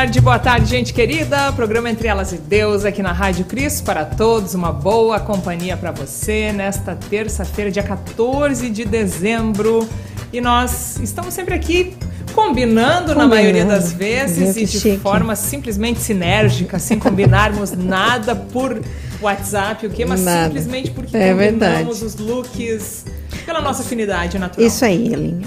Boa 0.00 0.06
tarde, 0.06 0.20
boa 0.22 0.38
tarde, 0.38 0.66
gente 0.70 0.94
querida. 0.94 1.52
Programa 1.52 1.90
Entre 1.90 2.08
Elas 2.08 2.32
e 2.32 2.38
Deus 2.38 2.86
aqui 2.86 3.02
na 3.02 3.12
Rádio 3.12 3.44
Cristo 3.44 3.84
para 3.84 4.02
todos. 4.02 4.54
Uma 4.54 4.72
boa 4.72 5.20
companhia 5.20 5.76
para 5.76 5.92
você 5.92 6.52
nesta 6.52 6.96
terça-feira, 6.96 7.70
dia 7.70 7.82
14 7.82 8.70
de 8.70 8.86
dezembro. 8.86 9.86
E 10.32 10.40
nós 10.40 10.98
estamos 11.02 11.34
sempre 11.34 11.52
aqui 11.52 11.94
combinando, 12.34 13.08
combinando. 13.08 13.14
na 13.14 13.26
maioria 13.26 13.66
das 13.66 13.92
vezes 13.92 14.56
e 14.56 14.64
de 14.64 14.80
chique. 14.80 14.96
forma 14.96 15.36
simplesmente 15.36 16.00
sinérgica, 16.00 16.78
sem 16.78 16.98
combinarmos 16.98 17.72
nada 17.76 18.34
por 18.34 18.80
WhatsApp, 19.20 19.86
o 19.86 19.90
quê? 19.90 20.06
Mas 20.06 20.22
nada. 20.22 20.46
simplesmente 20.46 20.92
porque 20.92 21.14
é 21.14 21.28
combinamos 21.34 22.00
verdade. 22.00 22.04
os 22.06 22.16
looks 22.16 23.04
pela 23.44 23.60
nossa 23.60 23.82
afinidade 23.82 24.38
natural. 24.38 24.66
Isso 24.66 24.82
aí, 24.82 25.12
Elinha. 25.12 25.46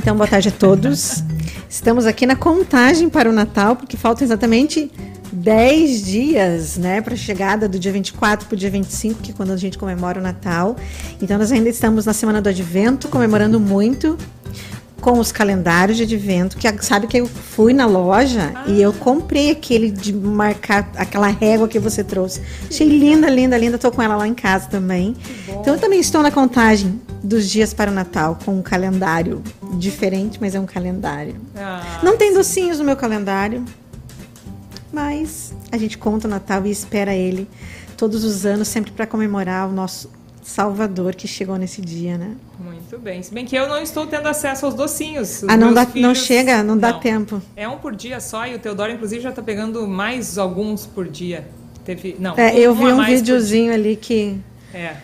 Então, 0.00 0.16
boa 0.16 0.26
tarde 0.26 0.48
a 0.48 0.52
todos. 0.52 1.22
Estamos 1.72 2.04
aqui 2.04 2.26
na 2.26 2.36
contagem 2.36 3.08
para 3.08 3.30
o 3.30 3.32
Natal, 3.32 3.74
porque 3.74 3.96
faltam 3.96 4.26
exatamente 4.26 4.92
10 5.32 6.04
dias, 6.04 6.76
né, 6.76 7.00
para 7.00 7.14
a 7.14 7.16
chegada 7.16 7.66
do 7.66 7.78
dia 7.78 7.90
24 7.90 8.46
para 8.46 8.54
o 8.54 8.58
dia 8.58 8.70
25, 8.70 9.22
que 9.22 9.30
é 9.30 9.34
quando 9.34 9.52
a 9.52 9.56
gente 9.56 9.78
comemora 9.78 10.20
o 10.20 10.22
Natal. 10.22 10.76
Então, 11.20 11.38
nós 11.38 11.50
ainda 11.50 11.70
estamos 11.70 12.04
na 12.04 12.12
semana 12.12 12.42
do 12.42 12.50
Advento, 12.50 13.08
comemorando 13.08 13.58
muito 13.58 14.18
com 15.00 15.18
os 15.18 15.32
calendários 15.32 15.96
de 15.96 16.02
advento, 16.02 16.58
que 16.58 16.84
sabe 16.84 17.06
que 17.06 17.16
eu 17.16 17.26
fui 17.26 17.72
na 17.72 17.86
loja 17.86 18.52
ah. 18.54 18.64
e 18.68 18.80
eu 18.80 18.92
comprei 18.92 19.50
aquele 19.50 19.90
de 19.90 20.12
marcar 20.12 20.92
aquela 20.94 21.26
régua 21.26 21.66
que 21.66 21.78
você 21.78 22.04
trouxe. 22.04 22.42
Achei 22.68 22.86
linda, 22.86 23.30
linda, 23.30 23.56
linda. 23.56 23.78
Tô 23.78 23.90
com 23.90 24.02
ela 24.02 24.14
lá 24.14 24.28
em 24.28 24.34
casa 24.34 24.68
também. 24.68 25.16
Então 25.48 25.74
eu 25.74 25.80
também 25.80 25.98
estou 25.98 26.22
na 26.22 26.30
contagem 26.30 27.00
dos 27.22 27.48
dias 27.48 27.72
para 27.72 27.90
o 27.90 27.94
Natal 27.94 28.38
com 28.44 28.58
um 28.58 28.62
calendário 28.62 29.42
diferente, 29.74 30.38
mas 30.40 30.54
é 30.54 30.60
um 30.60 30.66
calendário. 30.66 31.36
Ah, 31.56 32.00
Não 32.02 32.16
tem 32.16 32.34
docinhos 32.34 32.78
no 32.78 32.84
meu 32.84 32.96
calendário, 32.96 33.64
mas 34.92 35.52
a 35.70 35.78
gente 35.78 35.96
conta 35.96 36.26
o 36.26 36.30
Natal 36.30 36.66
e 36.66 36.70
espera 36.70 37.14
ele 37.14 37.48
todos 37.96 38.24
os 38.24 38.44
anos, 38.44 38.68
sempre 38.68 38.90
para 38.90 39.06
comemorar 39.06 39.68
o 39.68 39.72
nosso 39.72 40.10
Salvador 40.42 41.14
que 41.14 41.28
chegou 41.28 41.56
nesse 41.56 41.80
dia, 41.80 42.18
né? 42.18 42.34
Muito 42.58 42.98
bem. 42.98 43.22
Se 43.22 43.32
bem 43.32 43.44
que 43.44 43.54
eu 43.54 43.68
não 43.68 43.78
estou 43.80 44.06
tendo 44.06 44.26
acesso 44.26 44.66
aos 44.66 44.74
docinhos. 44.74 45.44
ah, 45.44 45.56
não, 45.56 45.72
dá, 45.72 45.86
filhos... 45.86 46.08
não 46.08 46.14
chega, 46.14 46.58
não, 46.58 46.74
não, 46.74 46.78
dá 46.78 46.92
tempo. 46.94 47.40
É 47.54 47.68
um 47.68 47.78
por 47.78 47.94
dia 47.94 48.18
só 48.18 48.44
e 48.46 48.56
o 48.56 48.58
Teodoro, 48.58 48.90
inclusive, 48.90 49.22
já 49.22 49.30
está 49.30 49.40
pegando 49.40 49.86
mais 49.86 50.36
alguns 50.36 50.84
por 50.84 51.06
dia. 51.06 51.46
Teve, 51.84 52.16
não, 52.18 52.36
é, 52.36 52.58
eu 52.58 52.74
vi 52.74 52.86
um 52.86 53.04
videozinho 53.04 53.72
ali 53.72 53.96
que. 53.96 54.36
É. 54.74 54.96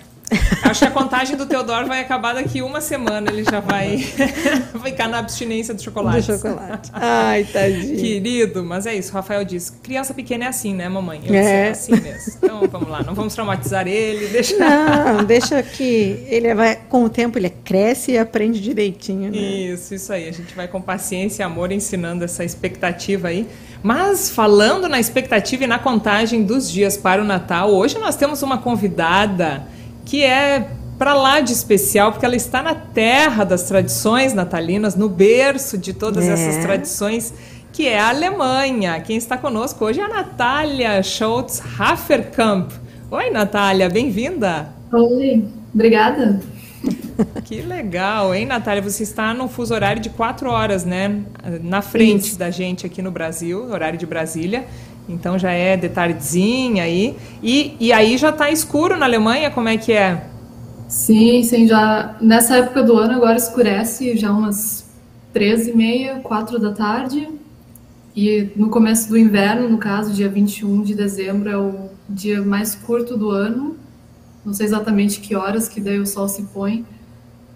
Acho 0.62 0.81
que 0.81 0.87
a 0.87 0.91
contagem 0.91 1.37
do 1.37 1.47
Teodoro 1.47 1.87
vai 1.87 2.01
acabar 2.01 2.34
daqui 2.34 2.61
uma 2.61 2.81
semana. 2.81 3.31
Ele 3.31 3.45
já 3.45 3.61
vai 3.61 3.97
ficar 4.84 5.09
na 5.09 5.19
abstinência 5.19 5.73
do 5.73 5.83
chocolate. 5.83 6.27
Do 6.27 6.39
chocolate. 6.39 6.91
Ai, 6.93 7.45
tadinho. 7.45 7.97
Querido, 7.97 8.62
mas 8.62 8.87
é 8.87 8.95
isso. 8.95 9.11
O 9.11 9.15
Rafael 9.15 9.45
disse: 9.45 9.73
criança 9.73 10.12
pequena 10.12 10.45
é 10.45 10.49
assim, 10.49 10.75
né, 10.75 10.89
mamãe? 10.89 11.23
Eu 11.25 11.34
é. 11.34 11.71
Disse, 11.71 11.93
é 11.93 11.95
assim 11.95 12.03
mesmo. 12.03 12.33
Então 12.43 12.69
vamos 12.69 12.89
lá, 12.89 13.03
não 13.03 13.15
vamos 13.15 13.34
traumatizar 13.34 13.87
ele. 13.87 14.27
Deixa... 14.29 14.56
Não, 14.59 15.25
deixa 15.25 15.62
que 15.62 16.25
ele 16.29 16.55
vai, 16.55 16.77
com 16.89 17.05
o 17.05 17.09
tempo, 17.09 17.39
ele 17.39 17.51
cresce 17.51 18.12
e 18.12 18.19
aprende 18.19 18.61
direitinho. 18.61 19.31
Né? 19.31 19.39
Isso, 19.39 19.95
isso 19.95 20.12
aí. 20.12 20.29
A 20.29 20.33
gente 20.33 20.55
vai 20.55 20.69
com 20.69 20.81
paciência 20.81 21.43
e 21.43 21.45
amor 21.45 21.73
ensinando 21.73 22.25
essa 22.25 22.45
expectativa 22.45 23.29
aí. 23.29 23.47
Mas 23.83 24.28
falando 24.28 24.88
na 24.88 24.99
expectativa 24.99 25.65
e 25.65 25.67
na 25.67 25.78
contagem 25.78 26.43
dos 26.43 26.71
dias 26.71 26.97
para 26.97 27.22
o 27.22 27.25
Natal, 27.25 27.71
hoje 27.71 27.97
nós 27.99 28.17
temos 28.17 28.43
uma 28.43 28.59
convidada 28.59 29.67
que 30.08 30.24
é 30.24 30.70
para 30.98 31.12
lá 31.12 31.38
de 31.38 31.52
especial, 31.52 32.10
porque 32.10 32.24
ela 32.24 32.34
está 32.34 32.62
na 32.62 32.74
terra 32.74 33.44
das 33.44 33.64
tradições 33.64 34.32
natalinas, 34.32 34.96
no 34.96 35.06
berço 35.06 35.76
de 35.76 35.92
todas 35.92 36.24
é. 36.24 36.32
essas 36.32 36.64
tradições, 36.64 37.32
que 37.72 37.86
é 37.86 38.00
a 38.00 38.08
Alemanha. 38.08 38.98
Quem 39.00 39.19
está 39.19 39.36
conosco 39.36 39.84
hoje 39.84 40.00
é 40.00 40.04
a 40.04 40.08
Natália 40.08 41.02
Schultz 41.02 41.62
Haferkamp. 41.78 42.70
Oi, 43.10 43.28
Natália, 43.28 43.88
bem-vinda. 43.91 44.70
Oi, 44.91 45.44
obrigada. 45.74 46.40
Que 47.44 47.60
legal, 47.60 48.34
hein, 48.34 48.46
Natália? 48.46 48.80
Você 48.80 49.02
está 49.02 49.34
num 49.34 49.48
fuso 49.48 49.75
horário 49.75 50.00
de 50.00 50.08
quatro 50.08 50.48
horas, 50.50 50.84
né? 50.84 51.22
Na 51.62 51.82
frente 51.82 52.28
Isso. 52.28 52.38
da 52.38 52.50
gente 52.50 52.86
aqui 52.86 53.02
no 53.02 53.10
Brasil, 53.10 53.64
horário 53.70 53.98
de 53.98 54.06
Brasília. 54.06 54.66
Então 55.08 55.38
já 55.38 55.52
é 55.52 55.76
de 55.76 55.88
tardezinha 55.88 56.84
aí. 56.84 57.16
E, 57.42 57.76
e 57.80 57.92
aí 57.92 58.19
já 58.19 58.30
está 58.30 58.50
escuro 58.50 58.96
na 58.96 59.06
Alemanha? 59.06 59.50
Como 59.50 59.69
é 59.69 59.76
que 59.76 59.92
é? 59.92 60.28
Sim, 60.88 61.42
sim, 61.42 61.66
já 61.66 62.16
nessa 62.20 62.56
época 62.56 62.82
do 62.82 62.96
ano 62.96 63.14
agora 63.14 63.36
escurece 63.36 64.16
já 64.16 64.30
umas 64.32 64.88
13 65.32 65.70
e 65.70 65.76
meia, 65.76 66.20
4 66.20 66.58
da 66.58 66.72
tarde. 66.72 67.28
E 68.16 68.50
no 68.56 68.69
começo 68.69 69.08
do 69.08 69.16
inverno, 69.16 69.69
no 69.69 69.78
caso, 69.78 70.12
dia 70.12 70.28
21 70.28 70.82
de 70.82 70.94
dezembro, 70.94 71.48
é 71.48 71.56
o 71.56 71.90
dia 72.08 72.42
mais 72.42 72.75
curto 72.75 73.16
do 73.16 73.30
ano. 73.30 73.76
Não 74.44 74.52
sei 74.52 74.66
exatamente 74.66 75.20
que 75.20 75.36
horas 75.36 75.69
que 75.69 75.80
daí 75.80 75.98
o 75.98 76.06
sol 76.06 76.28
se 76.28 76.42
põe. 76.42 76.84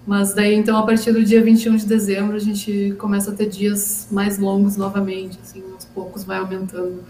Mas 0.07 0.35
daí, 0.35 0.55
então, 0.55 0.77
a 0.77 0.83
partir 0.83 1.13
do 1.13 1.25
dia 1.25 1.43
21 1.43 1.77
de 1.77 1.87
dezembro, 1.87 2.35
a 2.35 2.41
gente 2.41 2.95
começa 2.99 3.31
a 3.31 3.35
ter 3.35 3.49
dias 3.49 4.09
mais 4.11 4.39
longos 4.39 4.77
novamente, 4.77 5.39
assim, 5.43 5.63
aos 5.73 5.85
poucos 5.85 6.25
vai 6.25 6.39
aumentando. 6.39 7.05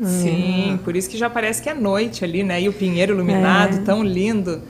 Sim, 0.00 0.78
por 0.84 0.96
isso 0.96 1.08
que 1.08 1.16
já 1.16 1.28
parece 1.30 1.62
que 1.62 1.68
é 1.68 1.74
noite 1.74 2.24
ali, 2.24 2.42
né? 2.42 2.62
E 2.62 2.68
o 2.68 2.72
pinheiro 2.72 3.14
iluminado, 3.14 3.76
é. 3.76 3.82
tão 3.82 4.02
lindo 4.02 4.60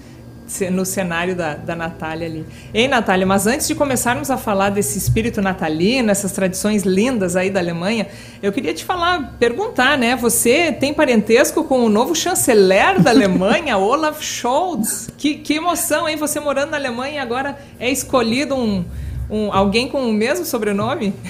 no 0.71 0.85
cenário 0.85 1.35
da, 1.35 1.55
da 1.55 1.75
Natália 1.75 2.27
ali. 2.27 2.45
Ei, 2.73 2.87
Natália, 2.87 3.27
mas 3.27 3.47
antes 3.47 3.67
de 3.67 3.75
começarmos 3.75 4.31
a 4.31 4.37
falar 4.37 4.71
desse 4.71 4.99
espírito 4.99 5.41
natalino, 5.41 6.11
essas 6.11 6.33
tradições 6.33 6.83
lindas 6.83 7.35
aí 7.35 7.51
da 7.51 7.61
Alemanha, 7.61 8.07
eu 8.43 8.53
queria 8.53 8.75
te 8.75 8.85
falar, 8.85 9.37
perguntar, 9.39 9.97
né? 9.97 10.15
Você 10.17 10.71
tem 10.71 10.93
parentesco 10.93 11.65
com 11.65 11.85
o 11.85 11.89
novo 11.89 12.15
chanceler 12.15 13.01
da 13.01 13.11
Alemanha, 13.11 13.77
Olaf 13.79 14.23
Scholz? 14.23 15.11
Que, 15.17 15.37
que 15.37 15.55
emoção, 15.55 16.09
hein? 16.09 16.17
Você 16.17 16.39
morando 16.39 16.71
na 16.71 16.77
Alemanha 16.77 17.23
agora 17.23 17.59
é 17.81 17.91
escolhido 17.91 18.55
um, 18.55 18.85
um 19.31 19.53
alguém 19.53 19.89
com 19.89 20.09
o 20.09 20.13
mesmo 20.13 20.45
sobrenome? 20.45 21.15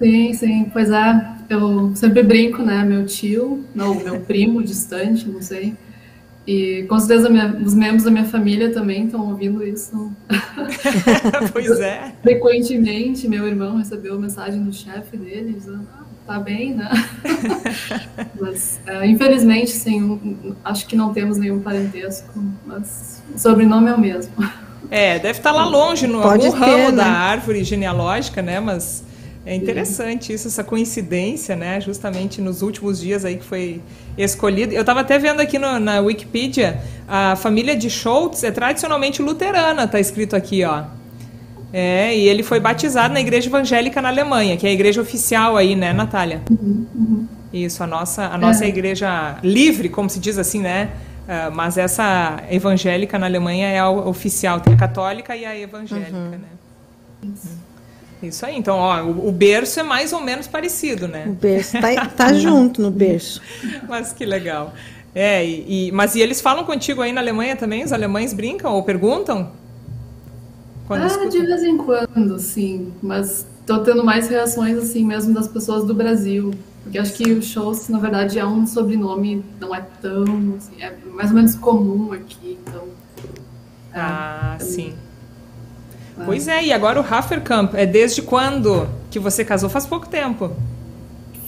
Sim, 0.00 0.32
sim, 0.32 0.70
pois 0.72 0.90
é. 0.90 1.26
Eu 1.50 1.92
sempre 1.94 2.22
brinco, 2.22 2.62
né? 2.62 2.82
Meu 2.82 3.04
tio, 3.04 3.66
não, 3.74 3.94
meu 3.96 4.18
primo 4.20 4.62
distante, 4.62 5.28
não 5.28 5.42
sei 5.42 5.74
e 6.46 6.84
com 6.88 6.98
certeza 6.98 7.28
minha, 7.28 7.54
os 7.64 7.74
membros 7.74 8.04
da 8.04 8.10
minha 8.10 8.24
família 8.24 8.72
também 8.72 9.04
estão 9.04 9.28
ouvindo 9.28 9.64
isso. 9.64 10.10
pois 11.52 11.78
é. 11.80 12.12
Frequentemente, 12.22 13.28
meu 13.28 13.46
irmão 13.46 13.76
recebeu 13.76 14.18
mensagem 14.18 14.62
do 14.62 14.72
chefe 14.72 15.16
dele 15.16 15.52
dizendo: 15.52 15.86
ah, 15.94 16.04
tá 16.26 16.38
bem, 16.40 16.74
né? 16.74 16.90
mas, 18.40 18.80
é, 18.86 19.06
infelizmente, 19.06 19.70
sim, 19.70 20.56
acho 20.64 20.86
que 20.86 20.96
não 20.96 21.12
temos 21.12 21.36
nenhum 21.36 21.60
parentesco, 21.60 22.42
mas 22.66 23.22
o 23.34 23.38
sobrenome 23.38 23.90
é 23.90 23.94
o 23.94 24.00
mesmo. 24.00 24.32
É, 24.90 25.18
deve 25.18 25.38
estar 25.38 25.52
lá 25.52 25.66
longe, 25.66 26.06
no 26.06 26.22
Pode 26.22 26.46
algum 26.46 26.58
ter, 26.58 26.64
ramo 26.64 26.90
né? 26.90 26.96
da 26.96 27.06
árvore 27.06 27.62
genealógica, 27.62 28.42
né? 28.42 28.58
Mas 28.58 29.04
é 29.44 29.54
interessante 29.54 30.32
isso, 30.32 30.48
essa 30.48 30.62
coincidência, 30.62 31.56
né? 31.56 31.80
Justamente 31.80 32.42
nos 32.42 32.60
últimos 32.60 33.00
dias 33.00 33.24
aí 33.24 33.36
que 33.36 33.44
foi 33.44 33.80
escolhido. 34.16 34.74
Eu 34.74 34.82
estava 34.82 35.00
até 35.00 35.18
vendo 35.18 35.40
aqui 35.40 35.58
no, 35.58 35.80
na 35.80 36.00
Wikipedia, 36.00 36.80
a 37.08 37.34
família 37.36 37.74
de 37.74 37.88
Schultz 37.88 38.44
é 38.44 38.50
tradicionalmente 38.50 39.22
luterana, 39.22 39.84
está 39.84 39.98
escrito 39.98 40.36
aqui, 40.36 40.62
ó. 40.64 40.84
É, 41.72 42.14
e 42.14 42.28
ele 42.28 42.42
foi 42.42 42.60
batizado 42.60 43.14
na 43.14 43.20
igreja 43.20 43.48
evangélica 43.48 44.02
na 44.02 44.08
Alemanha, 44.08 44.56
que 44.56 44.66
é 44.66 44.70
a 44.70 44.72
igreja 44.72 45.00
oficial 45.00 45.56
aí, 45.56 45.74
né, 45.74 45.92
Natália? 45.92 46.42
Uhum, 46.50 46.86
uhum. 46.94 47.26
Isso, 47.52 47.82
a 47.82 47.86
nossa, 47.86 48.26
a 48.26 48.36
nossa 48.36 48.64
é. 48.64 48.68
igreja 48.68 49.38
livre, 49.42 49.88
como 49.88 50.10
se 50.10 50.20
diz 50.20 50.36
assim, 50.36 50.60
né? 50.60 50.90
Uh, 51.24 51.54
mas 51.54 51.78
essa 51.78 52.42
evangélica 52.50 53.18
na 53.18 53.26
Alemanha 53.26 53.68
é 53.68 53.78
a 53.78 53.88
oficial, 53.88 54.60
tem 54.60 54.74
a 54.74 54.76
católica 54.76 55.34
e 55.36 55.44
a 55.44 55.56
evangélica, 55.56 56.12
uhum. 56.12 56.30
né? 56.30 56.48
Isso. 57.22 57.69
Isso 58.22 58.44
aí, 58.44 58.56
então, 58.56 58.76
ó, 58.76 59.02
o, 59.02 59.28
o, 59.28 59.32
berço 59.32 59.80
é 59.80 59.82
mais 59.82 60.12
ou 60.12 60.20
menos 60.20 60.46
parecido, 60.46 61.08
né? 61.08 61.24
O 61.26 61.32
berço 61.32 61.72
tá, 61.80 62.06
tá 62.16 62.32
junto 62.34 62.82
no 62.82 62.90
berço. 62.90 63.40
Mas 63.88 64.12
que 64.12 64.26
legal. 64.26 64.74
É, 65.14 65.44
e, 65.44 65.88
e, 65.88 65.92
mas 65.92 66.14
e 66.14 66.20
eles 66.20 66.40
falam 66.40 66.64
contigo 66.64 67.00
aí 67.02 67.12
na 67.12 67.20
Alemanha 67.20 67.56
também? 67.56 67.82
Os 67.82 67.92
alemães 67.92 68.32
brincam 68.32 68.74
ou 68.74 68.82
perguntam? 68.82 69.52
Quando 70.86 71.02
ah, 71.02 71.06
escutam? 71.06 71.28
de 71.30 71.46
vez 71.46 71.62
em 71.62 71.76
quando, 71.76 72.38
sim. 72.38 72.92
Mas 73.02 73.46
tô 73.66 73.78
tendo 73.80 74.04
mais 74.04 74.28
reações, 74.28 74.76
assim, 74.76 75.04
mesmo 75.04 75.32
das 75.32 75.48
pessoas 75.48 75.84
do 75.84 75.94
Brasil. 75.94 76.52
Porque 76.82 76.98
acho 76.98 77.12
que 77.14 77.32
o 77.32 77.42
Scholz, 77.42 77.88
na 77.88 77.98
verdade, 77.98 78.38
é 78.38 78.46
um 78.46 78.66
sobrenome, 78.66 79.44
não 79.60 79.74
é 79.74 79.84
tão, 80.00 80.24
assim, 80.56 80.82
é 80.82 80.94
mais 81.12 81.30
ou 81.30 81.36
menos 81.36 81.54
comum 81.54 82.12
aqui, 82.12 82.58
então... 82.66 82.84
Ah, 83.92 84.56
é, 84.58 84.62
sim. 84.62 84.94
Pois 86.24 86.48
é, 86.48 86.64
e 86.64 86.72
agora 86.72 87.00
o 87.00 87.04
Haferkamp, 87.04 87.74
é 87.74 87.86
desde 87.86 88.22
quando 88.22 88.88
que 89.10 89.18
você 89.18 89.44
casou? 89.44 89.68
Faz 89.68 89.86
pouco 89.86 90.08
tempo. 90.08 90.50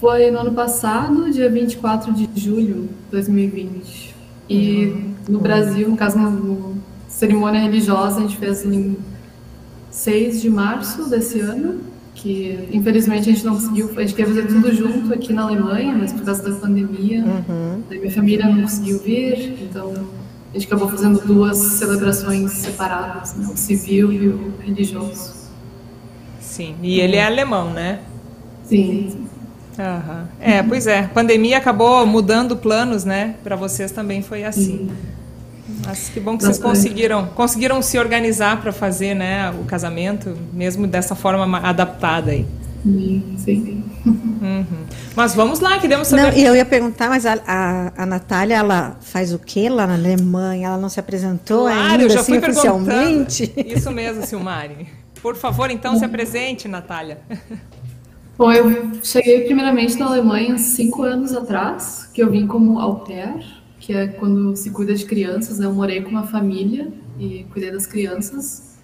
Foi 0.01 0.31
no 0.31 0.41
ano 0.41 0.53
passado, 0.53 1.31
dia 1.31 1.49
24 1.49 2.13
de 2.13 2.29
julho 2.35 2.89
de 3.05 3.11
2020. 3.11 4.15
E 4.49 4.87
uhum. 4.87 5.15
no 5.29 5.39
Brasil, 5.39 5.89
no 5.89 5.97
caso, 5.97 6.19
na 6.19 6.33
cerimônia 7.09 7.61
religiosa, 7.61 8.19
a 8.19 8.21
gente 8.23 8.37
fez 8.37 8.65
em 8.65 8.97
6 9.91 10.43
de 10.43 10.51
março 10.51 11.09
desse 11.09 11.39
ano, 11.41 11.81
que 12.15 12.69
infelizmente 12.73 13.31
a 13.31 13.33
gente 13.33 13.45
não 13.45 13.55
conseguiu, 13.55 13.91
a 13.97 14.01
gente 14.01 14.15
queria 14.15 14.27
fazer 14.27 14.47
tudo 14.47 14.75
junto 14.75 15.13
aqui 15.13 15.33
na 15.33 15.43
Alemanha, 15.43 15.95
mas 15.97 16.13
por 16.13 16.25
causa 16.25 16.43
da 16.43 16.57
pandemia, 16.59 17.25
uhum. 17.25 17.83
minha 17.91 18.11
família 18.11 18.47
não 18.47 18.63
conseguiu 18.63 18.99
vir, 18.99 19.57
então 19.63 19.93
a 20.53 20.59
gente 20.59 20.67
acabou 20.67 20.89
fazendo 20.89 21.25
duas 21.25 21.57
celebrações 21.57 22.53
separadas, 22.53 23.35
né? 23.35 23.49
o 23.53 23.57
civil 23.57 24.13
e 24.13 24.29
o 24.29 24.53
religioso. 24.61 25.33
Sim, 26.41 26.77
e 26.83 27.01
ele 27.01 27.17
é 27.17 27.25
alemão, 27.25 27.73
né? 27.73 28.01
Sim. 28.65 29.27
Uhum. 29.79 30.25
É, 30.39 30.63
pois 30.63 30.87
é, 30.87 31.01
a 31.01 31.09
pandemia 31.09 31.57
acabou 31.57 32.05
mudando 32.07 32.57
planos, 32.57 33.05
né? 33.05 33.37
Para 33.43 33.57
vocês 33.57 33.91
também 33.91 34.21
foi 34.21 34.45
assim. 34.45 34.89
Sim. 34.89 34.91
Mas 35.87 36.11
que 36.11 36.21
bom 36.21 36.37
que 36.37 36.45
vocês 36.45 36.59
conseguiram, 36.59 37.27
conseguiram 37.29 37.81
se 37.81 37.99
organizar 37.99 38.61
para 38.61 38.73
fazer, 38.73 39.15
né, 39.15 39.51
o 39.51 39.65
casamento, 39.65 40.37
mesmo 40.53 40.87
dessa 40.87 41.15
forma 41.15 41.59
adaptada 41.59 42.33
aí. 42.33 42.45
Sim. 43.39 43.82
Uhum. 44.05 44.65
Mas 45.15 45.35
vamos 45.35 45.61
lá, 45.61 45.79
queremos 45.79 46.09
saber. 46.09 46.23
Não, 46.23 46.31
eu 46.31 46.57
ia 46.57 46.65
perguntar, 46.65 47.09
mas 47.09 47.25
a, 47.25 47.35
a, 47.47 48.03
a, 48.03 48.07
Natália, 48.07 48.57
ela 48.57 48.97
faz 49.01 49.33
o 49.33 49.39
quê 49.39 49.69
lá 49.69 49.87
na 49.87 49.95
Alemanha? 49.95 50.69
Ela 50.69 50.79
não 50.79 50.89
se 50.89 50.99
apresentou 50.99 51.65
claro, 51.65 51.93
ainda, 51.93 52.05
eu 52.05 52.11
já 52.11 52.21
assim, 52.21 52.41
fui 52.41 52.51
oficialmente? 52.51 53.53
Isso 53.65 53.91
mesmo, 53.91 54.25
Silmari. 54.27 54.89
Por 55.21 55.37
favor, 55.37 55.71
então, 55.71 55.97
se 55.97 56.05
apresente, 56.05 56.67
Natália. 56.67 57.21
Bom, 58.37 58.51
eu 58.53 58.93
cheguei 59.05 59.45
primeiramente 59.45 59.97
na 59.97 60.07
Alemanha 60.07 60.59
cinco 60.59 61.03
anos 61.03 61.33
atrás, 61.33 62.11
que 62.13 62.21
eu 62.21 62.31
vim 62.31 62.47
como 62.47 62.81
au 62.81 63.01
pair, 63.01 63.63
que 63.79 63.93
é 63.93 64.09
quando 64.09 64.57
se 64.57 64.71
cuida 64.71 64.95
de 64.95 65.05
crianças. 65.05 65.59
Né? 65.59 65.67
Eu 65.67 65.73
morei 65.73 66.03
com 66.03 66.11
uma 66.11 66.27
família 66.27 66.93
e 67.19 67.47
cuidei 67.53 67.71
das 67.71 67.87
crianças. 67.87 68.79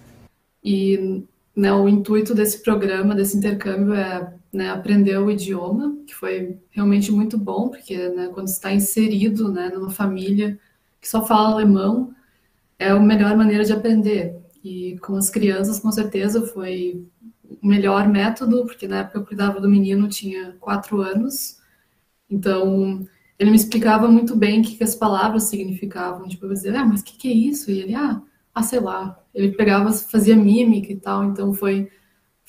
E 0.63 1.23
né, 1.55 1.73
o 1.73 1.89
intuito 1.89 2.33
desse 2.33 2.63
programa, 2.63 3.13
desse 3.13 3.35
intercâmbio, 3.35 3.93
é 3.93 4.31
né, 4.51 4.69
aprender 4.69 5.17
o 5.17 5.29
idioma, 5.29 5.95
que 6.07 6.15
foi 6.15 6.57
realmente 6.71 7.11
muito 7.11 7.37
bom, 7.37 7.69
porque 7.69 8.09
né, 8.09 8.29
quando 8.33 8.47
está 8.47 8.73
inserido 8.73 9.51
né, 9.51 9.69
numa 9.69 9.89
família 9.89 10.59
que 10.99 11.07
só 11.07 11.25
fala 11.25 11.51
alemão, 11.51 12.13
é 12.77 12.89
a 12.89 12.99
melhor 12.99 13.35
maneira 13.37 13.63
de 13.63 13.73
aprender. 13.73 14.35
E 14.63 14.97
com 14.99 15.15
as 15.15 15.29
crianças, 15.29 15.79
com 15.79 15.91
certeza, 15.91 16.45
foi 16.47 17.05
o 17.61 17.67
melhor 17.67 18.07
método, 18.07 18.65
porque 18.65 18.87
na 18.87 18.99
época 18.99 19.19
eu 19.19 19.25
cuidava 19.25 19.59
do 19.59 19.69
menino, 19.69 20.07
tinha 20.09 20.55
quatro 20.59 21.01
anos. 21.01 21.57
Então, 22.29 23.05
ele 23.37 23.51
me 23.51 23.55
explicava 23.55 24.07
muito 24.07 24.35
bem 24.35 24.61
o 24.61 24.63
que, 24.63 24.75
que 24.75 24.83
as 24.83 24.95
palavras 24.95 25.43
significavam. 25.43 26.27
Tipo, 26.27 26.45
eu 26.45 26.53
dizia, 26.53 26.79
ah, 26.79 26.85
mas 26.85 27.01
o 27.01 27.03
que, 27.03 27.17
que 27.17 27.27
é 27.29 27.33
isso? 27.33 27.71
E 27.71 27.79
ele, 27.79 27.95
ah, 27.95 28.21
ah, 28.53 28.63
sei 28.63 28.79
lá. 28.79 29.17
Ele 29.33 29.51
pegava, 29.53 29.91
fazia 29.93 30.35
mímica 30.35 30.91
e 30.91 30.97
tal. 30.97 31.23
Então, 31.25 31.53
foi, 31.53 31.89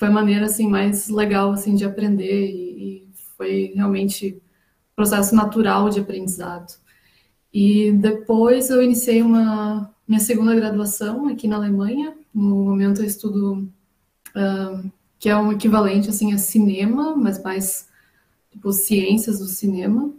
foi 0.00 0.08
a 0.08 0.10
maneira, 0.10 0.46
assim, 0.46 0.66
mais 0.66 1.10
legal, 1.10 1.52
assim, 1.52 1.74
de 1.74 1.84
aprender. 1.84 2.50
E, 2.50 3.04
e 3.04 3.08
foi 3.36 3.72
realmente 3.74 4.40
processo 4.96 5.34
natural 5.34 5.90
de 5.90 6.00
aprendizado. 6.00 6.72
E 7.52 7.92
depois 7.92 8.70
eu 8.70 8.82
iniciei 8.82 9.20
uma 9.20 9.94
minha 10.08 10.20
segunda 10.20 10.54
graduação 10.54 11.28
aqui 11.28 11.46
na 11.46 11.56
Alemanha. 11.56 12.14
No 12.34 12.64
momento 12.64 13.02
eu 13.02 13.06
estudo 13.06 13.70
uh, 14.34 14.90
que 15.18 15.28
é 15.28 15.36
um 15.36 15.52
equivalente 15.52 16.08
assim 16.08 16.32
a 16.32 16.38
cinema, 16.38 17.14
mas 17.14 17.42
mais 17.42 17.86
tipo 18.50 18.72
ciências 18.72 19.38
do 19.38 19.46
cinema 19.46 20.10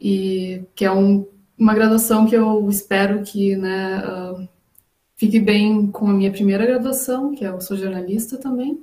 e 0.00 0.62
que 0.72 0.84
é 0.84 0.92
um, 0.92 1.26
uma 1.58 1.74
graduação 1.74 2.26
que 2.26 2.36
eu 2.36 2.68
espero 2.70 3.24
que 3.24 3.56
né, 3.56 4.04
uh, 4.06 4.48
fique 5.16 5.40
bem 5.40 5.90
com 5.90 6.08
a 6.08 6.12
minha 6.12 6.30
primeira 6.30 6.64
graduação, 6.64 7.34
que 7.34 7.44
é 7.44 7.48
eu 7.48 7.60
sou 7.60 7.76
jornalista 7.76 8.38
também. 8.38 8.80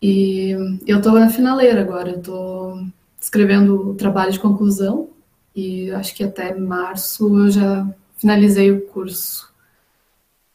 E 0.00 0.50
eu 0.86 0.98
estou 0.98 1.12
na 1.12 1.30
finaleira 1.30 1.80
agora, 1.80 2.10
estou 2.10 2.84
escrevendo 3.20 3.90
o 3.90 3.94
trabalho 3.94 4.32
de 4.32 4.38
conclusão 4.38 5.08
e 5.54 5.90
acho 5.92 6.14
que 6.14 6.22
até 6.22 6.54
março 6.54 7.38
eu 7.38 7.50
já 7.50 7.88
finalizei 8.18 8.70
o 8.70 8.82
curso. 8.88 9.52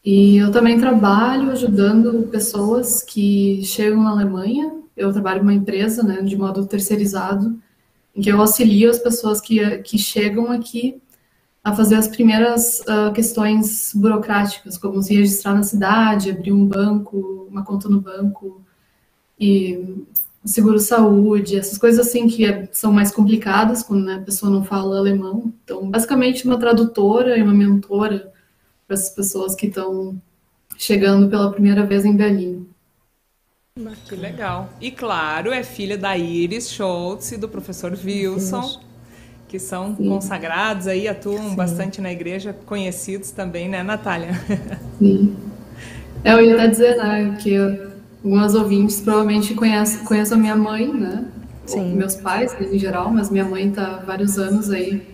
E 0.04 0.38
eu 0.38 0.52
também 0.52 0.80
trabalho 0.80 1.52
ajudando 1.52 2.28
pessoas 2.28 3.04
que 3.04 3.64
chegam 3.64 4.02
na 4.04 4.12
Alemanha. 4.12 4.74
Eu 4.96 5.12
trabalho 5.12 5.42
numa 5.42 5.54
empresa, 5.54 6.04
né, 6.04 6.22
de 6.22 6.36
modo 6.36 6.66
terceirizado, 6.66 7.60
em 8.16 8.22
que 8.22 8.30
eu 8.30 8.42
auxilio 8.42 8.90
as 8.90 9.00
pessoas 9.00 9.40
que, 9.40 9.78
que 9.80 9.98
chegam 9.98 10.52
aqui 10.52 11.02
a 11.64 11.74
fazer 11.76 11.96
as 11.96 12.08
primeiras 12.08 12.80
uh, 12.82 13.14
questões 13.14 13.92
burocráticas, 13.94 14.78
como 14.78 15.02
se 15.04 15.16
registrar 15.16 15.54
na 15.54 15.62
cidade, 15.62 16.32
abrir 16.32 16.52
um 16.52 16.66
banco, 16.66 17.48
uma 17.50 17.64
conta 17.64 17.88
no 17.88 18.02
banco, 18.02 18.62
e 19.42 20.06
seguro-saúde, 20.46 21.58
essas 21.58 21.78
coisas 21.78 22.08
assim 22.08 22.28
que 22.28 22.46
é, 22.46 22.70
são 22.72 22.92
mais 22.92 23.12
complicadas 23.12 23.82
quando 23.82 24.06
né, 24.06 24.16
a 24.16 24.22
pessoa 24.22 24.52
não 24.52 24.64
fala 24.64 24.98
alemão. 24.98 25.52
Então, 25.64 25.90
basicamente, 25.90 26.46
uma 26.46 26.60
tradutora 26.60 27.38
e 27.38 27.42
uma 27.42 27.54
mentora 27.54 28.32
para 28.88 28.96
essas 28.96 29.10
pessoas 29.10 29.56
que 29.56 29.66
estão 29.66 30.16
chegando 30.78 31.28
pela 31.28 31.52
primeira 31.52 31.86
vez 31.86 32.06
em 32.06 32.16
Berlim. 32.16 32.68
Que 34.08 34.16
legal. 34.16 34.70
E 34.80 34.92
claro, 34.92 35.52
é 35.52 35.64
filha 35.64 35.98
da 35.98 36.18
Iris 36.18 36.72
Schultz 36.72 37.32
e 37.32 37.38
do 37.38 37.48
professor 37.48 37.92
Wilson, 37.94 38.82
que 39.48 39.58
são 39.58 39.96
Sim. 39.96 40.10
consagrados 40.10 40.88
aí, 40.88 41.08
atuam 41.08 41.50
Sim. 41.50 41.56
bastante 41.56 42.02
na 42.02 42.12
igreja, 42.12 42.54
conhecidos 42.66 43.32
também, 43.32 43.70
né, 43.70 43.82
Natália? 43.82 44.34
Sim. 45.00 45.36
É, 46.24 46.34
eu 46.34 46.42
ia 46.42 46.56
até 46.56 46.68
dizer, 46.68 46.98
né, 46.98 47.38
que 47.42 47.91
algumas 48.24 48.56
ouvintes 48.56 49.02
provavelmente 49.02 49.54
conhecem, 49.54 50.04
conhecem 50.06 50.38
a 50.38 50.40
minha 50.40 50.56
mãe, 50.56 50.92
né? 50.94 51.26
Sim. 51.66 51.92
Ou 51.92 51.96
meus 51.96 52.16
pais, 52.16 52.56
em 52.60 52.78
geral, 52.78 53.12
mas 53.12 53.30
minha 53.30 53.46
mãe 53.46 53.70
está 53.70 53.96
há 53.96 53.98
vários 53.98 54.38
anos 54.38 54.70
aí 54.70 55.08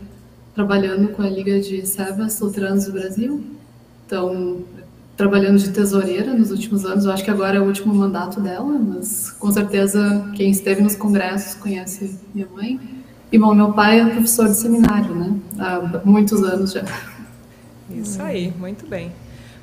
trabalhando 0.53 1.09
com 1.09 1.21
a 1.21 1.29
Liga 1.29 1.59
de 1.59 1.85
Servas 1.85 2.39
Luteranos 2.39 2.85
do 2.85 2.93
Brasil. 2.93 3.43
Então, 4.05 4.63
trabalhando 5.15 5.59
de 5.59 5.69
tesoureira 5.69 6.33
nos 6.33 6.51
últimos 6.51 6.85
anos, 6.85 7.05
eu 7.05 7.11
acho 7.11 7.23
que 7.23 7.29
agora 7.29 7.57
é 7.57 7.59
o 7.59 7.65
último 7.65 7.93
mandato 7.93 8.41
dela, 8.41 8.65
mas 8.65 9.31
com 9.31 9.51
certeza 9.51 10.31
quem 10.35 10.49
esteve 10.49 10.81
nos 10.81 10.95
congressos 10.95 11.53
conhece 11.55 12.17
minha 12.33 12.47
mãe. 12.47 12.79
E 13.31 13.37
bom, 13.37 13.53
meu 13.53 13.73
pai 13.73 13.99
é 13.99 14.05
professor 14.05 14.47
de 14.47 14.55
seminário, 14.55 15.13
né? 15.13 15.35
Há 15.59 16.01
muitos 16.05 16.41
anos 16.43 16.71
já. 16.71 16.83
Isso 17.89 18.21
aí, 18.21 18.53
muito 18.57 18.87
bem. 18.87 19.11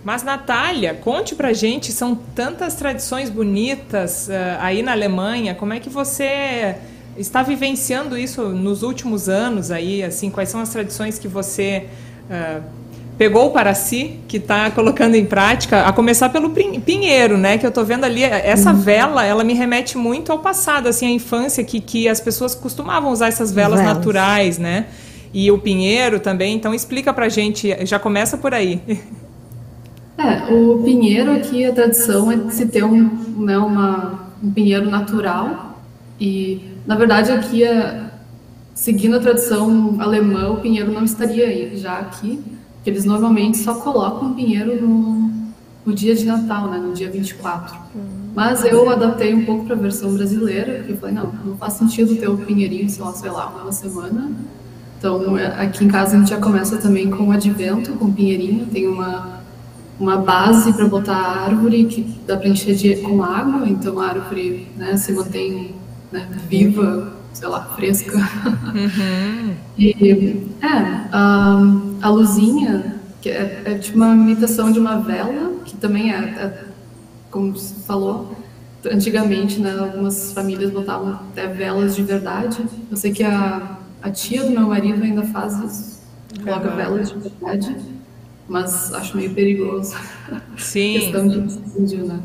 Mas, 0.04 0.22
Natália, 0.22 0.92
conte 0.92 1.34
pra 1.34 1.54
gente, 1.54 1.90
são 1.90 2.14
tantas 2.14 2.74
tradições 2.74 3.30
bonitas 3.30 4.28
uh, 4.28 4.60
aí 4.60 4.82
na 4.82 4.92
Alemanha, 4.92 5.54
como 5.54 5.72
é 5.72 5.80
que 5.80 5.88
você 5.88 6.76
está 7.16 7.42
vivenciando 7.42 8.18
isso 8.18 8.42
nos 8.50 8.82
últimos 8.82 9.30
anos 9.30 9.70
aí, 9.70 10.02
assim, 10.02 10.28
quais 10.28 10.50
são 10.50 10.60
as 10.60 10.68
tradições 10.68 11.18
que 11.18 11.26
você 11.26 11.86
uh, 12.28 12.62
pegou 13.16 13.50
para 13.50 13.72
si, 13.72 14.18
que 14.28 14.36
está 14.36 14.70
colocando 14.70 15.14
em 15.14 15.24
prática, 15.24 15.86
a 15.86 15.92
começar 15.92 16.28
pelo 16.28 16.50
pinheiro, 16.50 17.38
né? 17.38 17.56
Que 17.56 17.64
eu 17.64 17.68
estou 17.68 17.84
vendo 17.84 18.04
ali, 18.04 18.24
essa 18.24 18.72
uhum. 18.72 18.80
vela, 18.80 19.24
ela 19.24 19.42
me 19.42 19.54
remete 19.54 19.96
muito 19.96 20.30
ao 20.32 20.40
passado, 20.40 20.86
assim, 20.86 21.06
à 21.06 21.10
infância, 21.10 21.64
que, 21.64 21.80
que 21.80 22.08
as 22.08 22.20
pessoas 22.20 22.54
costumavam 22.54 23.10
usar 23.10 23.28
essas 23.28 23.52
velas, 23.52 23.80
velas. 23.80 23.96
naturais, 23.96 24.58
né? 24.58 24.86
E 25.32 25.50
o 25.50 25.58
pinheiro 25.58 26.20
também, 26.20 26.54
então 26.54 26.74
explica 26.74 27.12
pra 27.12 27.28
gente, 27.28 27.74
já 27.86 27.98
começa 27.98 28.36
por 28.36 28.52
aí. 28.52 28.82
É, 30.16 30.52
o 30.52 30.82
pinheiro 30.82 31.32
aqui, 31.32 31.64
a 31.64 31.72
tradição 31.72 32.30
é 32.30 32.50
se 32.50 32.66
ter 32.66 32.84
um, 32.84 33.08
né, 33.38 33.58
uma, 33.58 34.28
um 34.42 34.50
pinheiro 34.50 34.88
natural 34.88 35.80
e, 36.20 36.60
na 36.86 36.94
verdade, 36.94 37.32
aqui, 37.32 37.64
é, 37.64 38.10
seguindo 38.74 39.16
a 39.16 39.20
tradição 39.20 39.96
alemã, 39.98 40.50
o 40.50 40.60
pinheiro 40.60 40.92
não 40.92 41.04
estaria 41.04 41.76
já 41.76 41.98
aqui, 41.98 42.40
que 42.82 42.90
eles 42.90 43.04
normalmente 43.04 43.58
só 43.58 43.74
colocam 43.74 44.34
pinheiro 44.34 44.80
no, 44.80 45.32
no 45.84 45.92
dia 45.92 46.14
de 46.14 46.24
Natal, 46.24 46.68
né, 46.70 46.78
no 46.78 46.92
dia 46.92 47.10
24. 47.10 47.76
Mas 48.34 48.64
eu 48.64 48.88
adaptei 48.90 49.34
um 49.34 49.44
pouco 49.44 49.64
para 49.64 49.74
a 49.74 49.78
versão 49.78 50.14
brasileira, 50.14 50.74
porque 50.74 50.92
eu 50.92 50.96
falei, 50.96 51.14
não, 51.14 51.32
não 51.44 51.56
faz 51.56 51.74
sentido 51.74 52.16
ter 52.16 52.28
o 52.28 52.36
pinheirinho 52.36 52.88
só, 52.90 53.12
sei 53.12 53.30
lá, 53.30 53.48
uma 53.48 53.72
semana. 53.72 54.30
Então, 54.98 55.36
é, 55.38 55.46
aqui 55.60 55.84
em 55.84 55.88
casa 55.88 56.16
a 56.16 56.18
gente 56.18 56.30
já 56.30 56.40
começa 56.40 56.76
também 56.76 57.10
com 57.10 57.28
o 57.28 57.30
advento, 57.32 57.92
com 57.92 58.06
o 58.06 58.12
pinheirinho. 58.12 58.66
Tem 58.66 58.88
uma, 58.88 59.33
uma 59.98 60.16
base 60.16 60.72
para 60.72 60.86
botar 60.86 61.16
a 61.16 61.44
árvore 61.44 61.84
que 61.84 62.02
dá 62.26 62.36
para 62.36 62.48
encher 62.48 62.74
de, 62.74 62.96
com 62.96 63.22
água, 63.22 63.68
então 63.68 63.98
a 64.00 64.08
árvore 64.08 64.68
né, 64.76 64.96
se 64.96 65.12
mantém 65.12 65.74
né, 66.10 66.28
viva 66.48 67.14
sei 67.34 67.48
lá, 67.48 67.64
fresca. 67.74 68.16
Uhum. 68.16 69.54
e, 69.76 70.46
é, 70.62 70.68
a, 71.12 71.58
a 72.00 72.08
luzinha, 72.08 73.00
que 73.20 73.28
é, 73.28 73.62
é 73.64 73.74
tipo 73.78 73.98
uma 73.98 74.14
imitação 74.14 74.70
de 74.70 74.78
uma 74.78 74.98
vela, 75.00 75.56
que 75.64 75.76
também 75.76 76.12
é, 76.12 76.16
é 76.16 76.64
como 77.30 77.52
você 77.52 77.74
falou, 77.82 78.36
antigamente, 78.88 79.60
né, 79.60 79.76
algumas 79.76 80.32
famílias 80.32 80.70
botavam 80.70 81.14
até 81.14 81.48
velas 81.48 81.96
de 81.96 82.02
verdade. 82.02 82.64
Eu 82.90 82.96
sei 82.96 83.12
que 83.12 83.24
a, 83.24 83.78
a 84.00 84.10
tia 84.10 84.44
do 84.44 84.50
meu 84.50 84.68
marido 84.68 85.02
ainda 85.02 85.24
faz 85.24 85.58
isso, 85.58 86.00
coloca 86.42 86.70
velas 86.70 87.10
de 87.10 87.18
verdade, 87.18 87.76
mas 88.48 88.92
acho 88.92 89.16
meio 89.16 89.30
perigoso. 89.30 89.96
Sim. 90.56 91.00
questão 91.00 91.28
de 91.28 91.38
incêndio, 91.38 92.06
né? 92.06 92.20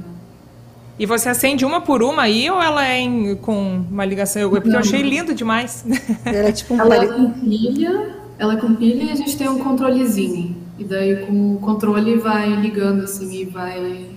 E 0.97 1.05
você 1.05 1.29
acende 1.29 1.63
uma 1.63 1.79
por 1.79 2.03
uma 2.03 2.23
aí 2.23 2.49
ou 2.49 2.61
ela 2.61 2.85
é 2.85 2.99
em, 2.99 3.35
com 3.37 3.85
uma 3.89 4.03
ligação? 4.03 4.49
Porque 4.49 4.67
Não. 4.67 4.75
eu 4.75 4.79
achei 4.81 5.01
lindo 5.01 5.33
demais. 5.33 5.85
Ela 6.25 6.49
é 6.49 6.51
tipo 6.51 6.73
um 6.73 6.81
ela 6.81 6.95
é 6.95 7.07
com 7.07 7.31
pilha, 7.31 8.15
ela 8.37 8.53
é 8.53 8.57
com 8.57 8.75
pilha 8.75 9.03
e 9.03 9.11
a 9.11 9.15
gente 9.15 9.37
tem 9.37 9.47
um 9.47 9.59
controlezinho. 9.59 10.57
E 10.77 10.83
daí 10.83 11.25
com 11.25 11.55
o 11.55 11.59
controle 11.59 12.17
vai 12.17 12.49
ligando 12.49 13.03
assim 13.03 13.33
e 13.33 13.45
vai. 13.45 14.07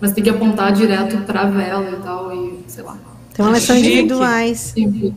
Mas 0.00 0.12
tem 0.12 0.24
que 0.24 0.30
apontar 0.30 0.72
direto 0.72 1.18
pra 1.26 1.44
vela 1.44 1.90
e 1.90 2.02
tal, 2.02 2.32
e 2.34 2.64
sei 2.68 2.84
lá. 2.84 2.96
Então 3.30 3.46
elas 3.46 3.62
são 3.62 3.76
individuais. 3.76 4.72
Sim. 4.74 5.14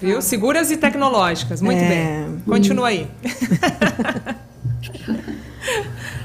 Viu? 0.00 0.22
Seguras 0.22 0.70
e 0.70 0.76
tecnológicas. 0.76 1.60
Muito 1.60 1.82
é... 1.82 1.88
bem. 1.88 2.38
Continua 2.46 2.88
aí. 2.88 3.08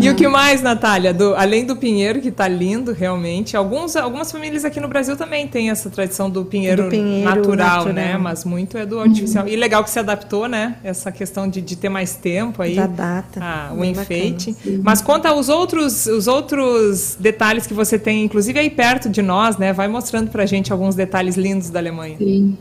E 0.00 0.10
o 0.10 0.14
que 0.14 0.26
mais, 0.26 0.62
Natália? 0.62 1.14
Do, 1.14 1.34
além 1.34 1.64
do 1.64 1.76
pinheiro, 1.76 2.20
que 2.20 2.28
está 2.28 2.48
lindo 2.48 2.92
realmente, 2.92 3.56
alguns, 3.56 3.96
algumas 3.96 4.30
famílias 4.30 4.64
aqui 4.64 4.80
no 4.80 4.88
Brasil 4.88 5.16
também 5.16 5.46
têm 5.46 5.70
essa 5.70 5.88
tradição 5.88 6.28
do 6.28 6.44
pinheiro, 6.44 6.84
do 6.84 6.90
pinheiro 6.90 7.24
natural, 7.24 7.56
natural, 7.56 7.94
né? 7.94 8.18
Mas 8.18 8.44
muito 8.44 8.76
é 8.76 8.84
do 8.84 8.98
artificial. 8.98 9.44
Uhum. 9.44 9.50
E 9.50 9.56
legal 9.56 9.84
que 9.84 9.90
se 9.90 9.98
adaptou, 9.98 10.48
né? 10.48 10.76
Essa 10.82 11.12
questão 11.12 11.48
de, 11.48 11.60
de 11.60 11.76
ter 11.76 11.88
mais 11.88 12.14
tempo 12.16 12.62
aí. 12.62 12.74
Da 12.74 12.86
data. 12.86 13.40
Ah, 13.40 13.72
o 13.76 13.84
enfeite. 13.84 14.54
Mas 14.82 15.00
conta 15.00 15.32
os 15.32 15.48
outros, 15.48 16.06
os 16.06 16.26
outros 16.26 17.16
detalhes 17.18 17.66
que 17.66 17.74
você 17.74 17.98
tem, 17.98 18.24
inclusive 18.24 18.58
aí 18.58 18.70
perto 18.70 19.08
de 19.08 19.22
nós, 19.22 19.56
né? 19.56 19.72
Vai 19.72 19.88
mostrando 19.88 20.30
pra 20.30 20.44
gente 20.46 20.72
alguns 20.72 20.94
detalhes 20.94 21.36
lindos 21.36 21.70
da 21.70 21.78
Alemanha. 21.78 22.16
Sim. 22.18 22.56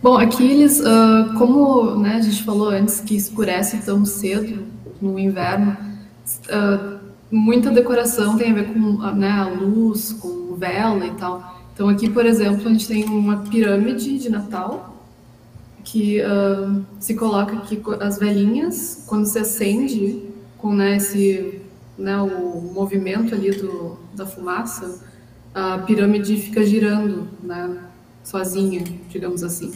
Bom, 0.00 0.16
aqui 0.16 0.44
eles, 0.44 0.78
uh, 0.78 1.34
como 1.36 1.96
né, 1.96 2.16
a 2.16 2.20
gente 2.20 2.44
falou 2.44 2.68
antes 2.68 3.00
que 3.00 3.16
escurece 3.16 3.78
tão 3.78 4.04
cedo 4.04 4.62
no 5.00 5.18
inverno, 5.18 5.76
uh, 6.46 6.98
muita 7.30 7.70
decoração 7.70 8.36
tem 8.36 8.50
a 8.50 8.54
ver 8.54 8.72
com 8.72 8.98
né, 9.14 9.30
a 9.30 9.48
luz, 9.48 10.12
com 10.12 10.54
vela 10.56 11.06
e 11.06 11.12
tal. 11.12 11.58
Então 11.74 11.88
aqui, 11.88 12.10
por 12.10 12.26
exemplo, 12.26 12.66
a 12.66 12.72
gente 12.72 12.88
tem 12.88 13.04
uma 13.04 13.38
pirâmide 13.38 14.18
de 14.18 14.28
Natal 14.28 14.96
que 15.84 16.20
uh, 16.20 16.84
se 17.00 17.14
coloca 17.14 17.56
aqui 17.56 17.80
as 18.00 18.18
velhinhas 18.18 19.04
quando 19.06 19.24
se 19.26 19.38
acende 19.38 20.22
com 20.58 20.74
né, 20.74 20.96
esse 20.96 21.62
né, 21.96 22.16
o 22.18 22.60
movimento 22.72 23.34
ali 23.34 23.50
do, 23.50 23.96
da 24.14 24.24
fumaça, 24.26 25.02
a 25.54 25.78
pirâmide 25.78 26.36
fica 26.36 26.64
girando, 26.64 27.28
né, 27.42 27.78
sozinha, 28.22 28.84
digamos 29.08 29.42
assim. 29.42 29.72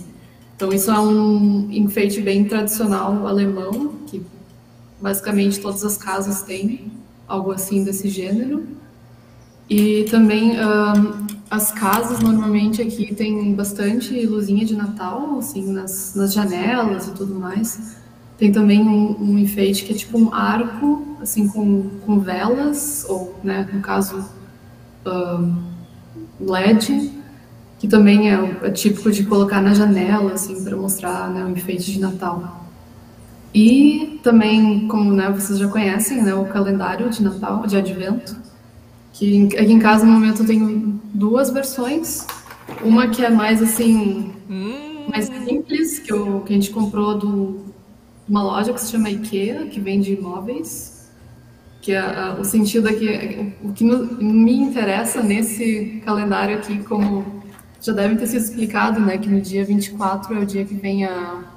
Então 0.55 0.73
isso 0.73 0.91
é 0.91 1.00
um 1.00 1.69
enfeite 1.71 2.21
bem 2.21 2.45
tradicional 2.45 3.26
alemão 3.26 3.95
que 4.07 4.23
Basicamente, 5.02 5.59
todas 5.59 5.85
as 5.85 5.99
casas 5.99 6.42
têm 6.42 6.92
algo 7.26 7.50
assim 7.50 7.82
desse 7.82 8.09
gênero. 8.09 8.64
E 9.68 10.04
também 10.04 10.52
um, 10.52 11.26
as 11.50 11.73
casas 11.73 12.21
normalmente 12.21 12.80
aqui 12.80 13.14
tem 13.14 13.52
bastante 13.52 14.25
luzinha 14.25 14.64
de 14.64 14.76
Natal, 14.76 15.38
assim, 15.38 15.73
nas, 15.73 16.14
nas 16.14 16.32
janelas 16.32 17.09
e 17.09 17.11
tudo 17.11 17.35
mais. 17.35 17.97
Tem 18.38 18.52
também 18.52 18.80
um, 18.80 19.16
um, 19.21 19.38
enfeite 19.38 19.85
que 19.85 19.92
é 19.92 19.97
tipo 19.97 20.18
um 20.18 20.32
arco, 20.32 21.16
assim, 21.21 21.49
com, 21.49 21.90
com 22.06 22.21
velas, 22.21 23.04
ou, 23.09 23.35
né, 23.42 23.68
no 23.73 23.80
caso, 23.80 24.25
um, 25.06 25.54
LED, 26.40 27.12
que 27.78 27.88
também 27.88 28.30
é, 28.30 28.59
é, 28.62 28.71
típico 28.71 29.11
de 29.11 29.25
colocar 29.25 29.61
na 29.61 29.75
janela, 29.75 30.32
assim, 30.32 30.62
para 30.62 30.76
mostrar 30.76 31.28
né, 31.30 31.44
o 31.44 31.50
enfeite 31.50 31.92
de 31.92 32.00
Natal. 32.00 32.62
E 33.54 34.18
também, 34.23 34.88
como 34.88 35.12
né, 35.12 35.30
vocês 35.30 35.59
já 35.59 35.68
conhecem, 35.68 36.23
né, 36.23 36.35
o 36.35 36.47
calendário 36.47 37.11
de 37.11 37.23
Natal, 37.23 37.66
de 37.66 37.76
Advento, 37.76 38.37
que 39.12 39.49
aqui 39.59 39.73
em 39.73 39.78
casa 39.78 40.06
no 40.06 40.12
momento 40.12 40.42
eu 40.42 40.47
tenho 40.47 41.00
duas 41.12 41.50
versões. 41.50 42.26
Uma 42.82 43.09
que 43.09 43.23
é 43.23 43.28
mais 43.28 43.62
assim, 43.62 44.32
hum. 44.49 45.06
mais 45.11 45.26
simples, 45.26 45.99
que, 45.99 46.12
eu, 46.12 46.40
que 46.40 46.52
a 46.52 46.56
gente 46.56 46.71
comprou 46.71 47.18
do, 47.18 47.61
uma 48.26 48.42
loja 48.42 48.73
que 48.73 48.80
se 48.80 48.90
chama 48.90 49.11
IKEA, 49.11 49.66
que 49.66 49.78
vende 49.78 50.14
imóveis. 50.14 51.11
Que 51.82 51.92
é, 51.92 52.37
o 52.38 52.44
sentido 52.44 52.88
é 52.88 52.92
que 52.94 53.52
o 53.62 53.73
que 53.73 53.85
me 53.85 54.54
interessa 54.54 55.23
nesse 55.23 56.00
calendário 56.04 56.56
aqui, 56.56 56.82
como 56.85 57.42
já 57.80 57.92
deve 57.92 58.16
ter 58.16 58.28
sido 58.28 58.40
explicado, 58.40 59.00
né, 59.00 59.18
que 59.18 59.28
no 59.28 59.40
dia 59.40 59.64
24 59.64 60.35
é 60.35 60.38
o 60.38 60.47
dia 60.47 60.64
que 60.64 60.75
vem 60.75 61.04
a 61.04 61.51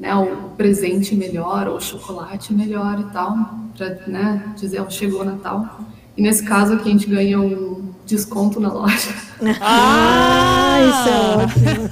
né, 0.00 0.14
o 0.14 0.50
presente 0.56 1.14
melhor, 1.14 1.68
ou 1.68 1.76
o 1.76 1.80
chocolate 1.80 2.54
melhor 2.54 2.98
e 3.00 3.12
tal, 3.12 3.36
para 3.76 3.88
né, 4.06 4.54
dizer, 4.56 4.80
oh, 4.80 4.90
chegou 4.90 5.20
o 5.20 5.24
Natal. 5.24 5.80
E 6.16 6.22
nesse 6.22 6.42
caso 6.44 6.72
aqui 6.72 6.88
a 6.88 6.92
gente 6.92 7.06
ganha 7.06 7.38
um 7.38 7.92
desconto 8.06 8.58
na 8.58 8.72
loja. 8.72 9.29
Ah, 9.60 10.78
isso 10.88 11.08
é 11.08 11.70
ótimo. 11.70 11.88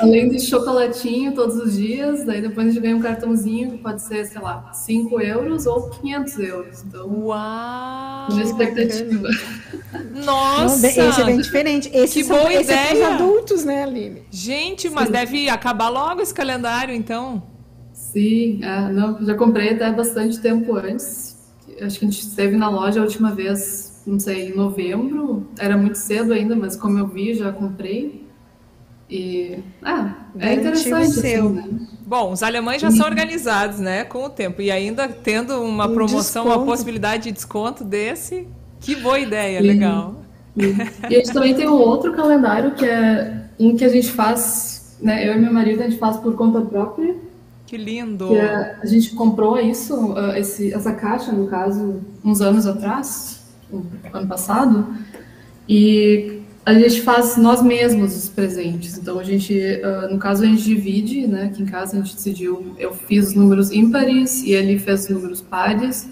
Além 0.00 0.28
de 0.28 0.40
chocolatinho 0.40 1.34
todos 1.34 1.56
os 1.56 1.76
dias, 1.76 2.24
daí 2.24 2.40
depois 2.40 2.66
a 2.66 2.70
gente 2.70 2.82
ganha 2.82 2.96
um 2.96 3.00
cartãozinho 3.00 3.72
que 3.72 3.78
pode 3.78 4.02
ser, 4.02 4.24
sei 4.26 4.40
lá, 4.40 4.72
5 4.72 5.20
euros 5.20 5.66
ou 5.66 5.90
500 5.90 6.38
euros. 6.38 6.84
Então, 6.86 7.06
Uau! 7.06 8.28
Uma 8.30 8.42
expectativa. 8.42 9.28
Nossa! 10.24 10.86
Esse 10.86 11.20
é 11.20 11.24
bem 11.24 11.38
diferente. 11.38 11.90
Esse 11.92 12.20
que 12.20 12.24
são, 12.24 12.36
boa 12.36 12.52
esse 12.52 12.64
ideia! 12.64 13.04
É 13.04 13.14
adultos, 13.14 13.64
né, 13.64 13.84
Aline? 13.84 14.22
Gente, 14.30 14.88
mas 14.90 15.06
Sim. 15.06 15.12
deve 15.12 15.48
acabar 15.48 15.88
logo 15.88 16.20
esse 16.20 16.34
calendário, 16.34 16.94
então. 16.94 17.42
Sim, 17.92 18.60
é, 18.62 18.92
não, 18.92 19.24
já 19.24 19.34
comprei 19.34 19.70
até 19.70 19.90
bastante 19.92 20.38
tempo 20.38 20.76
antes. 20.76 21.36
Acho 21.80 21.98
que 21.98 22.04
a 22.06 22.08
gente 22.08 22.20
esteve 22.20 22.56
na 22.56 22.68
loja 22.68 23.00
a 23.00 23.02
última 23.02 23.32
vez, 23.32 23.87
não 24.08 24.18
sei, 24.18 24.48
em 24.48 24.56
novembro. 24.56 25.46
Era 25.58 25.76
muito 25.76 25.98
cedo 25.98 26.32
ainda, 26.32 26.56
mas 26.56 26.74
como 26.74 26.98
eu 26.98 27.06
vi, 27.06 27.34
já 27.34 27.52
comprei. 27.52 28.26
E 29.10 29.58
ah, 29.82 30.16
é 30.38 30.54
interessante. 30.54 31.18
Assim, 31.18 31.48
né? 31.50 31.68
Bom, 32.06 32.32
os 32.32 32.42
alemães 32.42 32.80
já 32.80 32.90
são 32.90 33.06
organizados, 33.06 33.78
né, 33.78 34.04
com 34.04 34.24
o 34.24 34.30
tempo. 34.30 34.60
E 34.60 34.70
ainda 34.70 35.08
tendo 35.08 35.62
uma 35.62 35.86
um 35.86 35.94
promoção, 35.94 36.44
desconto. 36.44 36.48
uma 36.48 36.64
possibilidade 36.64 37.24
de 37.24 37.32
desconto 37.32 37.84
desse, 37.84 38.46
que 38.80 38.96
boa 38.96 39.18
ideia, 39.18 39.60
Sim. 39.60 39.66
legal. 39.66 40.14
Sim. 40.58 40.76
E 41.08 41.16
a 41.16 41.18
gente 41.18 41.32
também 41.32 41.54
tem 41.54 41.68
um 41.68 41.78
outro 41.78 42.12
calendário 42.12 42.72
que 42.72 42.84
é 42.84 43.44
um 43.58 43.76
que 43.76 43.84
a 43.84 43.88
gente 43.88 44.10
faz, 44.10 44.96
né, 45.00 45.28
eu 45.28 45.34
e 45.34 45.38
meu 45.38 45.52
marido, 45.52 45.82
a 45.82 45.88
gente 45.88 45.98
faz 45.98 46.16
por 46.16 46.34
conta 46.34 46.60
própria. 46.60 47.14
Que 47.66 47.76
lindo! 47.76 48.28
Que 48.28 48.36
é, 48.36 48.76
a 48.82 48.86
gente 48.86 49.14
comprou 49.14 49.58
isso, 49.58 50.14
ah, 50.16 50.38
esse, 50.38 50.72
essa 50.72 50.92
caixa, 50.92 51.32
no 51.32 51.46
caso, 51.46 52.00
uns 52.24 52.40
anos 52.40 52.66
atrás, 52.66 53.37
ano 54.12 54.26
passado, 54.26 54.86
e 55.68 56.38
a 56.68 56.74
gente 56.74 57.00
faz 57.00 57.38
nós 57.38 57.62
mesmos 57.62 58.14
os 58.14 58.28
presentes. 58.28 58.98
Então, 58.98 59.18
a 59.18 59.24
gente, 59.24 59.54
uh, 59.54 60.12
no 60.12 60.18
caso, 60.18 60.42
a 60.42 60.46
gente 60.46 60.62
divide, 60.62 61.26
né? 61.26 61.44
Aqui 61.44 61.62
em 61.62 61.66
casa 61.66 61.96
a 61.96 62.00
gente 62.02 62.14
decidiu, 62.14 62.74
eu 62.78 62.92
fiz 62.92 63.28
os 63.28 63.34
números 63.34 63.72
ímpares 63.72 64.42
e 64.42 64.52
ele 64.52 64.78
fez 64.78 65.04
os 65.04 65.08
números 65.08 65.40
pares. 65.40 66.06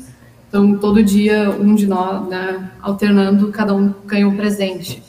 Então, 0.49 0.79
todo 0.79 1.03
dia, 1.03 1.51
um 1.51 1.75
de 1.75 1.87
nós, 1.87 2.27
né, 2.29 2.71
alternando, 2.81 3.49
cada 3.49 3.75
um 3.75 3.93
ganha 4.07 4.27
um 4.27 4.35
presente. 4.35 5.03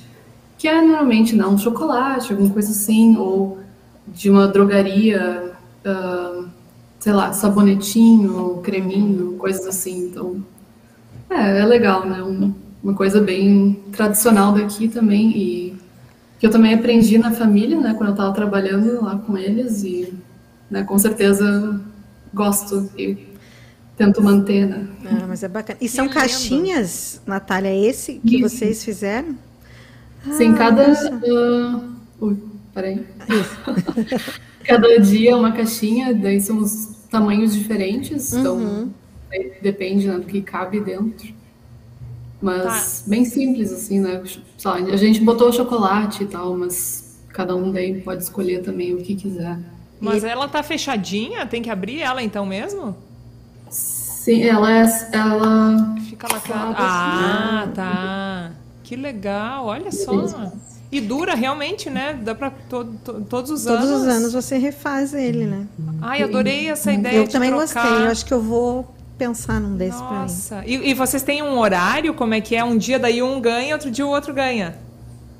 Que 0.57 0.67
é 0.67 0.81
normalmente 0.81 1.33
não 1.33 1.53
um 1.53 1.57
chocolate, 1.57 2.33
alguma 2.33 2.49
coisa 2.49 2.71
assim, 2.71 3.15
ou 3.15 3.59
de 4.05 4.29
uma 4.29 4.49
drogaria, 4.49 5.53
uh, 5.85 6.45
sei 6.99 7.13
lá, 7.13 7.31
sabonetinho, 7.31 8.59
creminho, 8.63 9.37
coisas 9.37 9.65
assim. 9.65 10.07
Então, 10.07 10.43
é, 11.29 11.59
é 11.59 11.65
legal, 11.65 12.07
né? 12.07 12.23
Um, 12.23 12.53
uma 12.83 12.93
coisa 12.93 13.19
bem 13.19 13.83
tradicional 13.91 14.53
daqui 14.53 14.87
também 14.87 15.37
e 15.37 15.77
que 16.39 16.45
eu 16.45 16.51
também 16.51 16.73
aprendi 16.73 17.17
na 17.17 17.31
família, 17.31 17.79
né, 17.79 17.93
quando 17.95 18.09
eu 18.09 18.13
estava 18.13 18.33
trabalhando 18.33 19.03
lá 19.03 19.17
com 19.17 19.37
eles 19.37 19.83
e, 19.83 20.13
né, 20.69 20.83
com 20.83 20.97
certeza 20.97 21.81
gosto 22.33 22.89
e 22.97 23.17
tento 23.95 24.21
manter, 24.21 24.67
né. 24.67 24.87
Ah, 25.05 25.25
mas 25.27 25.43
é 25.43 25.47
bacana. 25.47 25.79
E 25.81 25.89
são 25.89 26.07
caixinhas, 26.07 27.21
Natália, 27.25 27.73
esse 27.73 28.19
que 28.19 28.37
Isso. 28.37 28.49
vocês 28.49 28.85
fizeram? 28.85 29.35
Sim, 30.33 30.53
ah, 30.53 30.57
cada... 30.57 30.91
Uh... 30.91 31.97
Ui, 32.19 32.37
peraí. 32.73 33.05
cada 34.63 34.99
dia 34.99 35.35
uma 35.35 35.51
caixinha, 35.51 36.13
daí 36.13 36.39
são 36.39 36.59
os 36.59 36.97
tamanhos 37.09 37.53
diferentes, 37.53 38.33
então 38.33 38.57
uhum. 38.57 38.89
Depende 39.61 40.07
né, 40.07 40.17
do 40.17 40.25
que 40.25 40.41
cabe 40.41 40.79
dentro. 40.79 41.33
Mas 42.41 43.01
tá. 43.03 43.09
bem 43.09 43.25
simples, 43.25 43.71
assim, 43.71 43.99
né? 43.99 44.21
Só, 44.57 44.73
a 44.73 44.95
gente 44.95 45.21
botou 45.21 45.51
chocolate 45.51 46.23
e 46.23 46.27
tal, 46.27 46.55
mas 46.55 47.19
cada 47.29 47.55
um 47.55 47.71
daí 47.71 48.01
pode 48.01 48.23
escolher 48.23 48.61
também 48.61 48.93
o 48.93 48.97
que 48.97 49.15
quiser. 49.15 49.57
Mas 49.99 50.23
e... 50.23 50.27
ela 50.27 50.47
tá 50.47 50.61
fechadinha? 50.61 51.45
Tem 51.45 51.61
que 51.61 51.69
abrir 51.69 52.01
ela 52.01 52.21
então 52.21 52.45
mesmo? 52.45 52.95
Sim, 53.69 54.43
ela 54.43 54.71
é. 54.71 55.09
Ela... 55.11 55.95
Fica 56.07 56.27
lá 56.31 56.41
Ah, 56.75 57.61
assim, 57.63 57.71
tá. 57.73 58.51
Que 58.83 58.95
legal, 58.95 59.65
olha 59.65 59.91
só. 59.91 60.51
E 60.91 61.01
dura 61.01 61.35
realmente, 61.35 61.89
né? 61.89 62.13
Dá 62.23 62.33
para 62.33 62.49
to, 62.49 62.85
to, 63.03 63.21
todos 63.29 63.51
os 63.51 63.63
todos 63.63 63.67
anos. 63.67 63.89
Todos 63.89 64.01
os 64.01 64.07
anos 64.07 64.33
você 64.33 64.57
refaz 64.57 65.13
ele, 65.13 65.45
né? 65.45 65.67
Ai, 66.01 66.23
adorei 66.23 66.69
essa 66.69 66.93
ideia. 66.93 67.17
Eu 67.17 67.27
também 67.27 67.49
trocar. 67.49 67.83
gostei. 67.83 68.05
Eu 68.05 68.11
acho 68.11 68.25
que 68.25 68.33
eu 68.33 68.41
vou 68.41 68.96
pensar 69.17 69.59
num 69.59 69.75
desses 69.75 69.99
para 69.99 70.11
mim. 70.11 70.17
Nossa. 70.19 70.63
E, 70.65 70.91
e 70.91 70.93
vocês 70.93 71.23
têm 71.23 71.41
um 71.41 71.57
horário? 71.57 72.13
Como 72.13 72.33
é 72.33 72.41
que 72.41 72.55
é? 72.55 72.63
Um 72.63 72.77
dia 72.77 72.99
daí 72.99 73.21
um 73.21 73.41
ganha, 73.41 73.73
outro 73.73 73.89
dia 73.89 74.05
o 74.05 74.09
outro 74.09 74.33
ganha. 74.33 74.75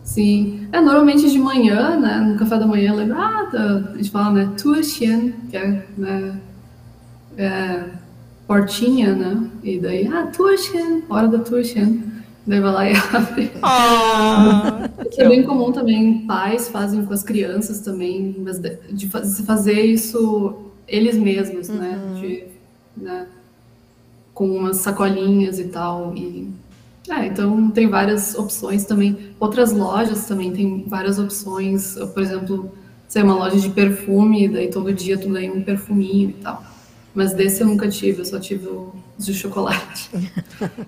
Sim. 0.04 0.68
É, 0.72 0.80
normalmente 0.80 1.30
de 1.30 1.38
manhã, 1.38 2.00
né? 2.00 2.18
No 2.20 2.38
café 2.38 2.58
da 2.58 2.66
manhã, 2.66 2.94
lembra? 2.94 3.18
Ah, 3.18 3.48
tá, 3.52 3.92
a 3.94 3.98
gente 3.98 4.10
fala, 4.10 4.32
né? 4.32 4.52
Tuxian, 4.58 5.34
que 5.50 5.58
é, 5.58 5.86
né, 5.98 6.40
é, 7.38 7.84
portinha, 8.48 9.14
né? 9.14 9.50
E 9.64 9.80
daí, 9.80 10.08
ah, 10.08 10.28
Tuxian, 10.28 11.02
hora 11.10 11.28
da 11.28 11.40
Tuxian. 11.40 11.98
Daí 12.46 12.62
vai 12.62 12.72
lá 12.72 12.90
e 12.90 12.94
abre. 13.14 13.52
Ah, 13.62 14.90
é 15.18 15.28
bem 15.28 15.44
comum 15.44 15.74
também, 15.74 16.26
pais 16.26 16.70
fazem 16.70 17.06
com 17.06 17.14
as 17.14 17.22
crianças 17.22 17.82
também, 17.82 18.34
mas 18.40 18.58
de, 18.60 18.78
de 18.90 19.08
fazer 19.08 19.82
isso 19.82 20.56
eles 20.88 21.18
mesmos, 21.18 21.68
né? 21.68 22.00
uhum. 22.02 22.14
né? 22.14 22.22
De, 22.22 22.44
né? 22.96 23.28
Com 24.38 24.48
umas 24.56 24.78
sacolinhas 24.78 25.58
e 25.58 25.66
tal. 25.66 26.14
E, 26.16 26.48
é, 27.10 27.26
então 27.26 27.72
tem 27.72 27.88
várias 27.88 28.36
opções 28.36 28.86
também. 28.86 29.18
Outras 29.40 29.72
lojas 29.72 30.28
também 30.28 30.52
tem 30.52 30.86
várias 30.88 31.18
opções. 31.18 31.96
Por 32.14 32.22
exemplo, 32.22 32.72
se 33.08 33.18
é 33.18 33.24
uma 33.24 33.34
loja 33.34 33.60
de 33.60 33.70
perfume, 33.70 34.48
daí 34.48 34.70
todo 34.70 34.94
dia 34.94 35.18
tu 35.18 35.30
ganha 35.30 35.52
um 35.52 35.64
perfuminho 35.64 36.30
e 36.30 36.34
tal. 36.34 36.64
Mas 37.18 37.34
desse 37.34 37.62
eu 37.62 37.68
nunca 37.68 37.90
tive, 37.90 38.22
eu 38.22 38.26
só 38.26 38.40
tive 38.40 38.68
o 38.68 38.94
de 39.18 39.34
chocolate. 39.34 40.08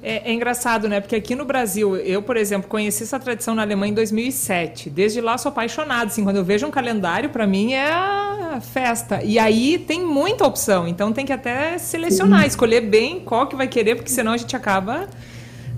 É, 0.04 0.30
é, 0.30 0.34
engraçado, 0.34 0.88
né? 0.88 1.00
Porque 1.00 1.16
aqui 1.16 1.34
no 1.34 1.44
Brasil, 1.44 1.96
eu, 1.98 2.22
por 2.22 2.38
exemplo, 2.38 2.70
conheci 2.70 3.02
essa 3.02 3.20
tradição 3.20 3.56
na 3.56 3.64
Alemanha 3.64 3.92
em 3.92 3.96
2007. 3.96 4.92
Desde 4.92 5.22
lá 5.22 5.40
sou 5.40 5.50
apaixonada. 5.50 6.06
Assim, 6.06 6.24
quando 6.24 6.36
eu 6.36 6.44
vejo 6.44 6.68
um 6.68 6.72
calendário, 6.72 7.32
para 7.32 7.48
mim 7.48 7.74
é 7.74 7.92
a 7.92 8.60
festa. 8.62 9.24
E 9.24 9.40
aí 9.40 9.80
tem 9.80 10.06
muita 10.06 10.46
opção. 10.46 10.88
Então 10.88 11.12
tem 11.12 11.26
que 11.26 11.34
até 11.34 11.80
selecionar, 11.80 12.42
Sim. 12.42 12.48
escolher 12.48 12.82
bem 12.82 13.20
qual 13.20 13.48
que 13.48 13.56
vai 13.56 13.68
querer, 13.68 13.96
porque 13.96 14.12
senão 14.12 14.34
a 14.34 14.38
gente 14.38 14.56
acaba 14.56 15.10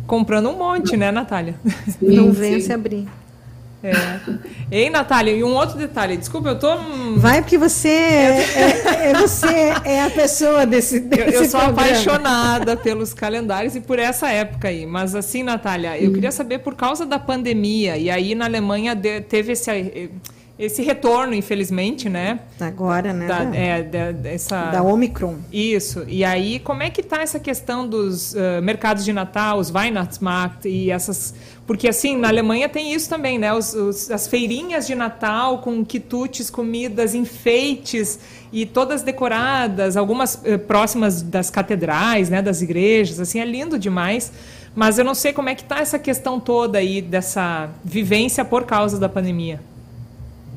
comprando 0.06 0.50
um 0.50 0.58
monte, 0.58 0.98
né, 0.98 1.12
Natália? 1.12 1.56
Sim, 1.88 2.16
Não 2.16 2.34
vence 2.34 2.74
abrir. 2.74 3.08
É. 3.84 3.94
Ei, 4.72 4.90
Natália, 4.90 5.34
e 5.34 5.44
um 5.44 5.54
outro 5.54 5.78
detalhe, 5.78 6.16
desculpa, 6.16 6.50
eu 6.50 6.60
tô. 6.60 6.70
Vai 7.18 7.42
porque 7.42 7.58
você 7.58 7.90
é, 7.90 8.46
é, 8.56 9.10
é 9.10 9.14
você 9.16 9.74
é 9.84 10.04
a 10.04 10.10
pessoa 10.10 10.66
desse, 10.66 11.00
desse 11.00 11.36
Eu, 11.36 11.42
eu 11.42 11.50
sou 11.50 11.60
programa. 11.60 11.82
apaixonada 11.82 12.78
pelos 12.78 13.14
calendários 13.14 13.76
e 13.76 13.82
por 13.82 13.98
essa 13.98 14.30
época 14.30 14.68
aí. 14.68 14.86
Mas 14.86 15.16
assim, 15.16 15.42
Natália, 15.42 16.00
eu 16.00 16.10
hum. 16.10 16.14
queria 16.14 16.32
saber 16.32 16.60
por 16.60 16.76
causa 16.76 17.06
da 17.06 17.18
pandemia, 17.18 17.98
e 17.98 18.10
aí 18.10 18.36
na 18.36 18.46
Alemanha 18.46 18.96
teve 19.28 19.54
esse 19.54 19.72
esse 20.62 20.84
retorno, 20.84 21.34
infelizmente, 21.34 22.08
né? 22.08 22.40
Agora, 22.60 23.12
né? 23.12 23.28
Da, 23.28 23.56
é, 23.56 23.82
da, 23.82 24.12
dessa... 24.12 24.66
da 24.66 24.84
Omicron. 24.84 25.38
Isso. 25.52 26.06
E 26.08 26.24
aí, 26.24 26.60
como 26.60 26.84
é 26.84 26.90
que 26.92 27.02
está 27.02 27.22
essa 27.22 27.40
questão 27.40 27.88
dos 27.88 28.36
uh, 28.36 28.62
mercados 28.62 29.04
de 29.04 29.12
Natal, 29.12 29.58
os 29.58 29.72
Weihnachtsmarkt 29.72 30.68
e 30.68 30.92
essas... 30.92 31.34
Porque, 31.66 31.88
assim, 31.88 32.16
na 32.16 32.28
Alemanha 32.28 32.70
tem 32.70 32.94
isso 32.94 33.10
também, 33.10 33.40
né? 33.40 33.52
Os, 33.54 33.74
os, 33.74 34.12
as 34.12 34.28
feirinhas 34.28 34.86
de 34.86 34.94
Natal 34.94 35.60
com 35.60 35.84
quitutes, 35.84 36.50
comidas, 36.50 37.16
enfeites 37.16 38.20
e 38.54 38.66
todas 38.66 39.02
decoradas, 39.02 39.98
algumas 39.98 40.36
uh, 40.36 40.60
próximas 40.60 41.24
das 41.24 41.50
catedrais, 41.50 42.30
né? 42.30 42.42
Das 42.42 42.62
igrejas, 42.62 43.20
assim, 43.20 43.40
é 43.40 43.46
lindo 43.46 43.80
demais. 43.80 44.32
Mas 44.76 45.00
eu 45.00 45.04
não 45.04 45.16
sei 45.16 45.34
como 45.34 45.50
é 45.50 45.56
que 45.56 45.64
está 45.64 45.80
essa 45.80 46.00
questão 46.00 46.40
toda 46.40 46.78
aí 46.78 47.02
dessa 47.02 47.70
vivência 47.84 48.46
por 48.46 48.64
causa 48.64 49.00
da 49.00 49.10
pandemia. 49.10 49.60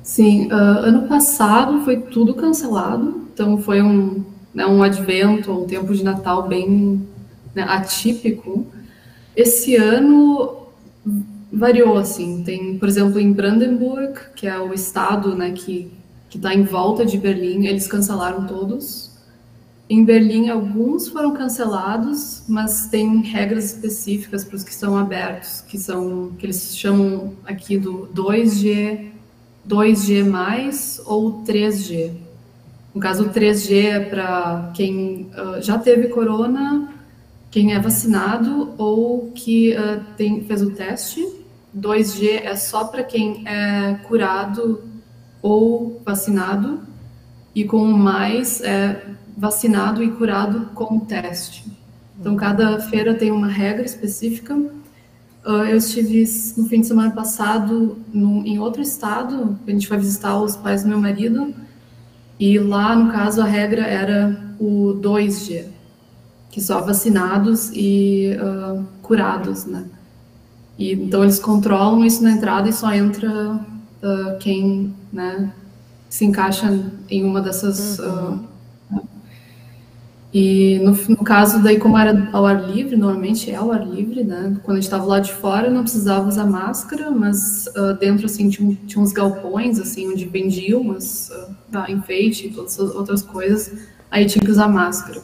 Sim, 0.04 0.48
uh, 0.48 0.52
ano 0.52 1.08
passado 1.08 1.80
foi 1.80 1.98
tudo 1.98 2.34
cancelado, 2.34 3.26
então 3.32 3.56
foi 3.56 3.80
um, 3.80 4.22
né, 4.52 4.66
um 4.66 4.82
advento, 4.82 5.50
um 5.50 5.64
tempo 5.64 5.94
de 5.94 6.04
Natal 6.04 6.46
bem 6.46 7.08
né, 7.54 7.62
atípico. 7.62 8.66
Esse 9.34 9.76
ano 9.76 10.68
variou, 11.50 11.96
assim, 11.96 12.42
tem, 12.44 12.78
por 12.78 12.86
exemplo, 12.86 13.18
em 13.18 13.32
Brandenburg, 13.32 14.12
que 14.36 14.46
é 14.46 14.58
o 14.58 14.74
estado 14.74 15.34
né, 15.34 15.52
que 15.52 15.90
está 16.28 16.52
em 16.54 16.64
volta 16.64 17.06
de 17.06 17.16
Berlim, 17.16 17.64
eles 17.64 17.86
cancelaram 17.86 18.46
todos. 18.46 19.10
Em 19.88 20.04
Berlim, 20.04 20.50
alguns 20.50 21.08
foram 21.08 21.32
cancelados, 21.32 22.42
mas 22.46 22.88
tem 22.88 23.22
regras 23.22 23.72
específicas 23.72 24.44
para 24.44 24.56
os 24.56 24.64
que 24.64 24.70
estão 24.70 24.98
abertos, 24.98 25.62
que 25.62 25.78
são 25.78 26.32
que 26.38 26.44
eles 26.44 26.76
chamam 26.76 27.32
aqui 27.46 27.78
do 27.78 28.06
2G 28.14 29.13
2G+, 29.68 31.02
ou 31.06 31.42
3G. 31.44 32.12
No 32.94 33.00
caso, 33.00 33.24
o 33.24 33.30
3G 33.30 33.84
é 33.86 34.00
para 34.00 34.70
quem 34.74 35.30
uh, 35.36 35.60
já 35.60 35.78
teve 35.78 36.08
corona, 36.08 36.92
quem 37.50 37.74
é 37.74 37.78
vacinado 37.78 38.74
ou 38.78 39.32
que 39.34 39.74
uh, 39.74 40.02
tem, 40.16 40.44
fez 40.44 40.62
o 40.62 40.70
teste. 40.70 41.26
2G 41.76 42.42
é 42.44 42.54
só 42.54 42.84
para 42.84 43.02
quem 43.02 43.46
é 43.46 43.94
curado 44.06 44.84
ou 45.42 46.00
vacinado. 46.04 46.80
E 47.54 47.64
com 47.64 47.82
o 47.82 47.96
mais 47.96 48.60
é 48.60 49.04
vacinado 49.36 50.02
e 50.02 50.10
curado 50.10 50.70
com 50.74 50.96
o 50.96 51.00
teste. 51.00 51.64
Então, 52.18 52.36
cada 52.36 52.78
feira 52.80 53.14
tem 53.14 53.30
uma 53.30 53.48
regra 53.48 53.84
específica 53.84 54.56
eu 55.44 55.76
estive 55.76 56.24
no 56.56 56.66
fim 56.66 56.80
de 56.80 56.86
semana 56.86 57.10
passado 57.10 57.98
no, 58.12 58.44
em 58.46 58.58
outro 58.58 58.80
estado, 58.80 59.58
a 59.66 59.70
gente 59.70 59.88
vai 59.88 59.98
visitar 59.98 60.40
os 60.40 60.56
pais 60.56 60.82
do 60.82 60.88
meu 60.88 60.98
marido, 60.98 61.54
e 62.38 62.58
lá, 62.58 62.96
no 62.96 63.12
caso, 63.12 63.40
a 63.40 63.44
regra 63.44 63.82
era 63.82 64.54
o 64.58 64.98
2G, 65.00 65.66
que 66.50 66.60
só 66.60 66.80
vacinados 66.80 67.70
e 67.72 68.36
uh, 68.40 68.84
curados, 69.02 69.66
né? 69.66 69.84
E, 70.78 70.92
então, 70.92 71.22
eles 71.22 71.38
controlam 71.38 72.04
isso 72.04 72.22
na 72.22 72.32
entrada 72.32 72.68
e 72.68 72.72
só 72.72 72.92
entra 72.92 73.54
uh, 73.54 74.38
quem 74.40 74.92
né, 75.12 75.52
se 76.08 76.24
encaixa 76.24 76.80
em 77.08 77.22
uma 77.22 77.40
dessas 77.40 77.98
uhum. 77.98 78.44
E 80.34 80.80
no, 80.80 80.90
no, 81.10 81.18
caso, 81.18 81.62
daí, 81.62 81.78
como 81.78 81.96
era 81.96 82.28
ao 82.32 82.44
ar 82.44 82.68
livre, 82.68 82.96
normalmente 82.96 83.52
é 83.52 83.54
ao 83.54 83.70
ar 83.70 83.86
livre, 83.86 84.24
né? 84.24 84.56
Quando 84.64 84.78
a 84.78 84.80
gente 84.80 84.88
estava 84.88 85.04
lá 85.04 85.20
de 85.20 85.32
fora, 85.32 85.70
não 85.70 85.82
precisava 85.82 86.28
usar 86.28 86.44
máscara, 86.44 87.08
mas 87.12 87.68
uh, 87.68 87.94
dentro, 88.00 88.26
assim, 88.26 88.50
tinha, 88.50 88.76
tinha, 88.84 89.00
uns 89.00 89.12
galpões, 89.12 89.78
assim, 89.78 90.08
onde 90.08 90.24
vendiam 90.24 90.80
umas 90.80 91.30
uh, 91.30 91.88
enfeite 91.88 92.48
e 92.48 92.50
todas 92.50 92.80
as 92.80 92.92
outras 92.96 93.22
coisas, 93.22 93.78
aí 94.10 94.26
tinha 94.26 94.44
que 94.44 94.50
usar 94.50 94.66
máscara. 94.66 95.22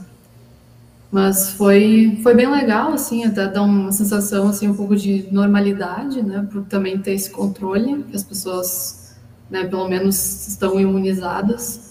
Mas 1.10 1.50
foi, 1.54 2.20
foi 2.22 2.32
bem 2.32 2.48
legal, 2.48 2.92
assim, 2.92 3.24
até 3.24 3.48
dá 3.48 3.62
uma 3.62 3.90
sensação, 3.90 4.46
assim, 4.46 4.68
um 4.68 4.74
pouco 4.76 4.94
de 4.94 5.26
normalidade, 5.32 6.22
né? 6.22 6.46
Por 6.52 6.62
também 6.66 6.96
ter 6.98 7.14
esse 7.14 7.30
controle, 7.30 8.04
que 8.04 8.14
as 8.14 8.22
pessoas, 8.22 9.16
né, 9.50 9.64
pelo 9.64 9.88
menos 9.88 10.46
estão 10.46 10.78
imunizadas. 10.78 11.89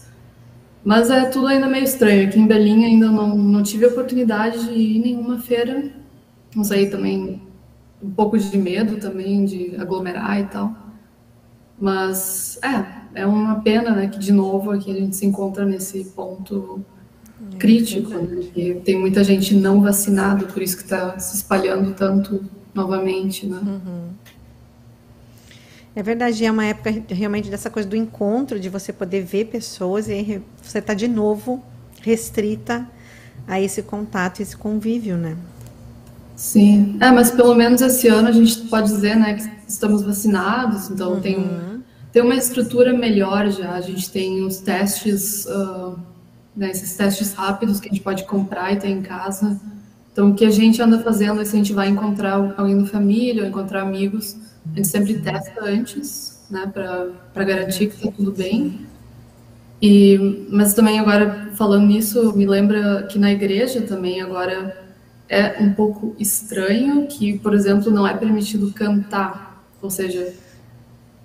Mas 0.83 1.09
é 1.09 1.25
tudo 1.25 1.47
ainda 1.47 1.67
meio 1.67 1.83
estranho. 1.83 2.27
Aqui 2.27 2.39
em 2.39 2.47
Belém 2.47 2.85
ainda 2.85 3.07
não, 3.07 3.37
não 3.37 3.63
tive 3.63 3.85
a 3.85 3.89
oportunidade 3.89 4.65
de 4.65 4.71
ir 4.71 4.97
em 4.97 5.01
nenhuma 5.01 5.39
feira. 5.39 5.91
Não 6.55 6.63
sei 6.63 6.89
também 6.89 7.41
um 8.01 8.09
pouco 8.09 8.37
de 8.37 8.57
medo 8.57 8.97
também 8.97 9.45
de 9.45 9.75
aglomerar 9.77 10.39
e 10.39 10.45
tal. 10.45 10.73
Mas 11.79 12.59
é, 12.63 13.21
é 13.21 13.25
uma 13.25 13.61
pena, 13.61 13.91
né, 13.91 14.07
que 14.07 14.19
de 14.19 14.31
novo 14.31 14.71
aqui 14.71 14.91
a 14.91 14.95
gente 14.95 15.15
se 15.15 15.25
encontra 15.25 15.65
nesse 15.65 16.05
ponto 16.05 16.83
é, 17.53 17.57
crítico, 17.57 18.11
é 18.13 18.17
né, 18.17 18.81
tem 18.83 18.99
muita 18.99 19.23
gente 19.23 19.55
não 19.55 19.81
vacinada, 19.81 20.45
por 20.45 20.61
isso 20.61 20.75
que 20.77 20.83
está 20.83 21.17
se 21.17 21.37
espalhando 21.37 21.93
tanto 21.93 22.43
novamente, 22.73 23.45
né? 23.45 23.59
Uhum. 23.61 24.09
É 25.99 26.01
verdade, 26.01 26.45
é 26.45 26.49
uma 26.49 26.63
época 26.63 26.89
realmente 27.09 27.49
dessa 27.49 27.69
coisa 27.69 27.85
do 27.85 27.93
encontro, 27.93 28.57
de 28.57 28.69
você 28.69 28.93
poder 28.93 29.21
ver 29.21 29.47
pessoas 29.47 30.07
e 30.07 30.41
você 30.63 30.79
está 30.79 30.93
de 30.93 31.09
novo 31.09 31.61
restrita 32.01 32.87
a 33.45 33.59
esse 33.59 33.81
contato, 33.81 34.39
esse 34.39 34.55
convívio, 34.55 35.17
né? 35.17 35.35
Sim, 36.37 36.95
é, 37.01 37.11
mas 37.11 37.31
pelo 37.31 37.53
menos 37.53 37.81
esse 37.81 38.07
ano 38.07 38.29
a 38.29 38.31
gente 38.31 38.61
pode 38.69 38.87
dizer, 38.87 39.17
né, 39.17 39.33
que 39.33 39.51
estamos 39.67 40.01
vacinados, 40.01 40.89
então 40.89 41.15
uhum. 41.15 41.19
tem, 41.19 41.83
tem 42.13 42.21
uma 42.21 42.35
estrutura 42.35 42.93
melhor 42.93 43.51
já, 43.51 43.73
a 43.73 43.81
gente 43.81 44.09
tem 44.09 44.41
os 44.45 44.59
testes, 44.59 45.45
uh, 45.47 45.99
né, 46.55 46.71
esses 46.71 46.95
testes 46.95 47.33
rápidos 47.33 47.81
que 47.81 47.89
a 47.89 47.91
gente 47.91 48.01
pode 48.01 48.23
comprar 48.23 48.71
e 48.71 48.77
ter 48.77 48.87
em 48.87 49.01
casa, 49.01 49.59
então 50.13 50.29
o 50.29 50.33
que 50.33 50.45
a 50.45 50.49
gente 50.49 50.81
anda 50.81 50.99
fazendo 50.99 51.41
é 51.41 51.43
se 51.43 51.57
a 51.57 51.57
gente 51.57 51.73
vai 51.73 51.89
encontrar 51.89 52.53
alguém 52.55 52.79
da 52.79 52.85
família 52.85 53.43
ou 53.43 53.49
encontrar 53.49 53.81
amigos, 53.81 54.37
a 54.65 54.75
gente 54.75 54.87
sempre 54.87 55.19
testa 55.19 55.63
antes, 55.63 56.39
né, 56.49 56.69
para 56.73 57.43
garantir 57.43 57.87
que 57.87 57.95
está 57.95 58.11
tudo 58.11 58.31
bem. 58.31 58.85
E, 59.81 60.47
mas 60.49 60.73
também 60.73 60.99
agora 60.99 61.51
falando 61.55 61.85
nisso, 61.87 62.35
me 62.35 62.45
lembra 62.45 63.03
que 63.03 63.17
na 63.17 63.31
igreja 63.31 63.81
também 63.81 64.21
agora 64.21 64.77
é 65.27 65.61
um 65.61 65.73
pouco 65.73 66.15
estranho 66.19 67.07
que, 67.07 67.37
por 67.39 67.53
exemplo, 67.53 67.91
não 67.91 68.05
é 68.05 68.13
permitido 68.13 68.73
cantar, 68.73 69.63
ou 69.81 69.89
seja, 69.89 70.33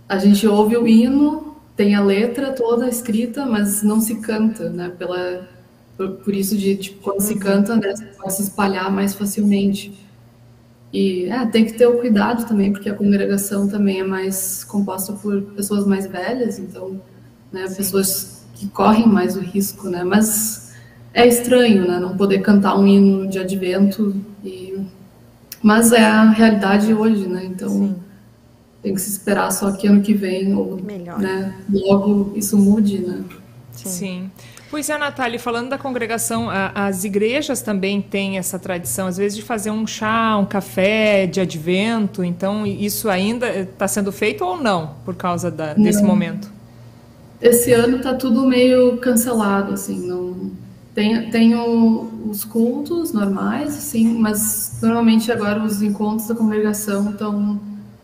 a 0.08 0.18
gente 0.18 0.46
ouve 0.46 0.76
o 0.76 0.86
hino, 0.86 1.56
tem 1.74 1.94
a 1.94 2.02
letra 2.02 2.52
toda 2.52 2.88
escrita, 2.88 3.44
mas 3.46 3.82
não 3.82 4.00
se 4.00 4.16
canta, 4.16 4.68
né, 4.70 4.92
pela 4.96 5.48
por, 5.96 6.10
por 6.16 6.34
isso 6.34 6.56
de 6.56 6.76
tipo, 6.76 7.02
quando 7.02 7.20
se 7.20 7.38
canta, 7.38 7.76
né, 7.76 7.94
pode 8.18 8.34
se 8.34 8.42
espalhar 8.42 8.90
mais 8.90 9.14
facilmente. 9.14 9.92
E 10.94 11.24
é, 11.28 11.44
tem 11.46 11.64
que 11.64 11.72
ter 11.72 11.88
o 11.88 11.98
cuidado 11.98 12.46
também, 12.46 12.70
porque 12.70 12.88
a 12.88 12.94
congregação 12.94 13.66
também 13.66 13.98
é 13.98 14.04
mais 14.04 14.62
composta 14.62 15.12
por 15.12 15.42
pessoas 15.42 15.84
mais 15.84 16.06
velhas, 16.06 16.60
então, 16.60 17.00
né, 17.52 17.64
pessoas 17.76 18.44
que 18.54 18.68
correm 18.68 19.08
mais 19.08 19.36
o 19.36 19.40
risco, 19.40 19.88
né? 19.88 20.04
Mas 20.04 20.72
é 21.12 21.26
estranho, 21.26 21.84
né, 21.88 21.98
não 21.98 22.16
poder 22.16 22.38
cantar 22.42 22.78
um 22.78 22.86
hino 22.86 23.28
de 23.28 23.40
advento 23.40 24.14
e 24.44 24.78
mas 25.60 25.90
é 25.90 26.04
a 26.04 26.30
realidade 26.30 26.94
hoje, 26.94 27.26
né? 27.26 27.44
Então 27.44 27.70
Sim. 27.70 27.96
tem 28.80 28.94
que 28.94 29.00
se 29.00 29.10
esperar 29.10 29.50
só 29.50 29.72
que 29.72 29.88
ano 29.88 30.00
que 30.00 30.14
vem 30.14 30.54
ou 30.54 30.80
Melhor. 30.80 31.18
né, 31.18 31.56
logo 31.72 32.34
isso 32.36 32.56
mude, 32.56 32.98
né? 32.98 33.24
Sim. 33.72 33.88
Sim. 33.88 34.30
Pois 34.74 34.90
é, 34.90 34.98
Natália, 34.98 35.38
falando 35.38 35.68
da 35.68 35.78
congregação, 35.78 36.50
a, 36.50 36.86
as 36.86 37.04
igrejas 37.04 37.62
também 37.62 38.02
têm 38.02 38.38
essa 38.38 38.58
tradição, 38.58 39.06
às 39.06 39.16
vezes, 39.16 39.36
de 39.36 39.42
fazer 39.42 39.70
um 39.70 39.86
chá, 39.86 40.36
um 40.36 40.44
café 40.44 41.28
de 41.28 41.40
advento. 41.40 42.24
Então, 42.24 42.66
isso 42.66 43.08
ainda 43.08 43.48
está 43.56 43.86
sendo 43.86 44.10
feito 44.10 44.44
ou 44.44 44.60
não, 44.60 44.96
por 45.04 45.14
causa 45.14 45.48
da, 45.48 45.74
desse 45.74 46.02
momento? 46.02 46.50
Esse 47.40 47.72
ano 47.72 47.98
está 47.98 48.14
tudo 48.14 48.48
meio 48.48 48.96
cancelado, 48.96 49.74
assim, 49.74 50.08
não... 50.08 50.50
Tem, 50.92 51.30
tem 51.30 51.54
o, 51.54 52.10
os 52.28 52.42
cultos 52.42 53.12
normais, 53.12 53.74
sim, 53.74 54.18
mas 54.18 54.78
normalmente 54.82 55.30
agora 55.30 55.62
os 55.62 55.82
encontros 55.82 56.26
da 56.26 56.34
congregação 56.34 57.12
estão 57.12 57.60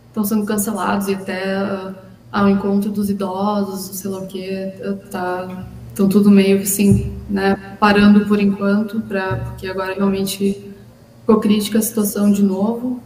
estão 0.06 0.22
sendo 0.22 0.46
cancelados 0.46 1.08
e 1.08 1.14
até 1.14 1.64
uh, 1.64 1.94
ao 2.30 2.48
encontro 2.48 2.92
dos 2.92 3.10
idosos, 3.10 3.98
sei 3.98 4.08
lá 4.08 4.18
o 4.18 4.26
que, 4.28 4.72
tá 5.10 5.66
então 5.92 6.08
tudo 6.08 6.30
meio 6.30 6.60
assim, 6.60 7.12
né, 7.28 7.76
parando 7.78 8.26
por 8.26 8.40
enquanto, 8.40 9.00
pra, 9.02 9.36
porque 9.36 9.66
agora 9.66 9.94
realmente 9.94 10.72
ficou 11.20 11.40
crítica 11.40 11.78
a 11.78 11.82
situação 11.82 12.32
de 12.32 12.42
novo. 12.42 13.00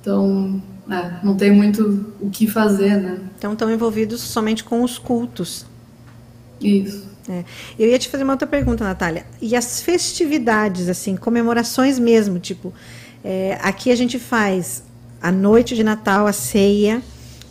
Então, 0.00 0.62
é, 0.90 1.24
não 1.24 1.36
tem 1.36 1.50
muito 1.50 2.14
o 2.20 2.30
que 2.30 2.46
fazer, 2.46 2.96
né? 2.96 3.18
Então 3.36 3.52
estão 3.52 3.70
envolvidos 3.70 4.20
somente 4.20 4.64
com 4.64 4.82
os 4.82 4.98
cultos. 4.98 5.66
Isso. 6.60 7.06
É. 7.28 7.44
Eu 7.78 7.88
ia 7.88 7.98
te 7.98 8.08
fazer 8.08 8.24
uma 8.24 8.32
outra 8.32 8.48
pergunta, 8.48 8.82
Natália. 8.84 9.26
E 9.40 9.54
as 9.54 9.82
festividades, 9.82 10.88
assim, 10.88 11.14
comemorações 11.14 11.98
mesmo, 11.98 12.38
tipo, 12.38 12.72
é, 13.22 13.58
aqui 13.60 13.90
a 13.90 13.96
gente 13.96 14.18
faz 14.18 14.82
a 15.20 15.30
noite 15.30 15.74
de 15.74 15.84
Natal, 15.84 16.26
a 16.26 16.32
ceia, 16.32 17.02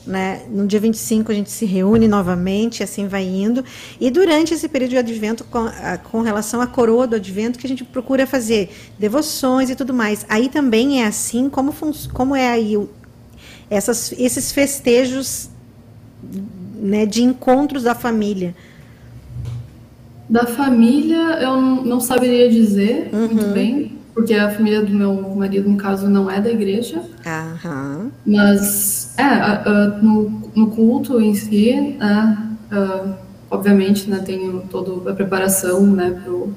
né? 0.07 0.43
No 0.49 0.65
dia 0.65 0.79
25 0.79 1.31
a 1.31 1.35
gente 1.35 1.51
se 1.51 1.65
reúne 1.65 2.07
novamente, 2.07 2.81
assim 2.81 3.07
vai 3.07 3.25
indo. 3.25 3.63
E 3.99 4.09
durante 4.09 4.53
esse 4.53 4.67
período 4.69 4.91
de 4.91 4.97
advento, 4.97 5.43
com, 5.43 5.67
com 6.09 6.21
relação 6.21 6.61
à 6.61 6.67
coroa 6.67 7.05
do 7.05 7.17
advento, 7.17 7.59
que 7.59 7.67
a 7.67 7.69
gente 7.69 7.83
procura 7.83 8.25
fazer 8.25 8.69
devoções 8.97 9.69
e 9.69 9.75
tudo 9.75 9.93
mais. 9.93 10.25
Aí 10.29 10.49
também 10.49 11.03
é 11.03 11.07
assim, 11.07 11.49
como, 11.49 11.73
como 12.13 12.35
é 12.35 12.49
aí 12.49 12.77
o, 12.77 12.89
essas, 13.69 14.13
esses 14.17 14.51
festejos 14.51 15.49
né, 16.75 17.05
de 17.05 17.21
encontros 17.21 17.83
da 17.83 17.93
família? 17.93 18.55
Da 20.29 20.45
família, 20.45 21.39
eu 21.41 21.59
não 21.59 21.99
saberia 21.99 22.49
dizer 22.49 23.09
uhum. 23.13 23.27
muito 23.27 23.47
bem, 23.47 23.97
porque 24.13 24.33
a 24.33 24.49
família 24.49 24.81
do 24.81 24.93
meu 24.93 25.13
marido, 25.35 25.69
no 25.69 25.77
caso, 25.77 26.09
não 26.09 26.29
é 26.29 26.41
da 26.41 26.49
igreja. 26.49 27.01
Aham. 27.25 28.11
Mas, 28.25 29.06
é, 29.17 29.23
uh, 29.23 30.05
no, 30.05 30.51
no, 30.55 30.67
culto 30.67 31.19
em 31.19 31.33
si, 31.33 31.97
uh, 31.99 33.13
obviamente, 33.49 34.07
né, 34.09 34.19
tenho 34.19 34.61
toda 34.69 35.11
a 35.11 35.15
preparação, 35.15 35.81
né, 35.81 36.21
pro 36.23 36.53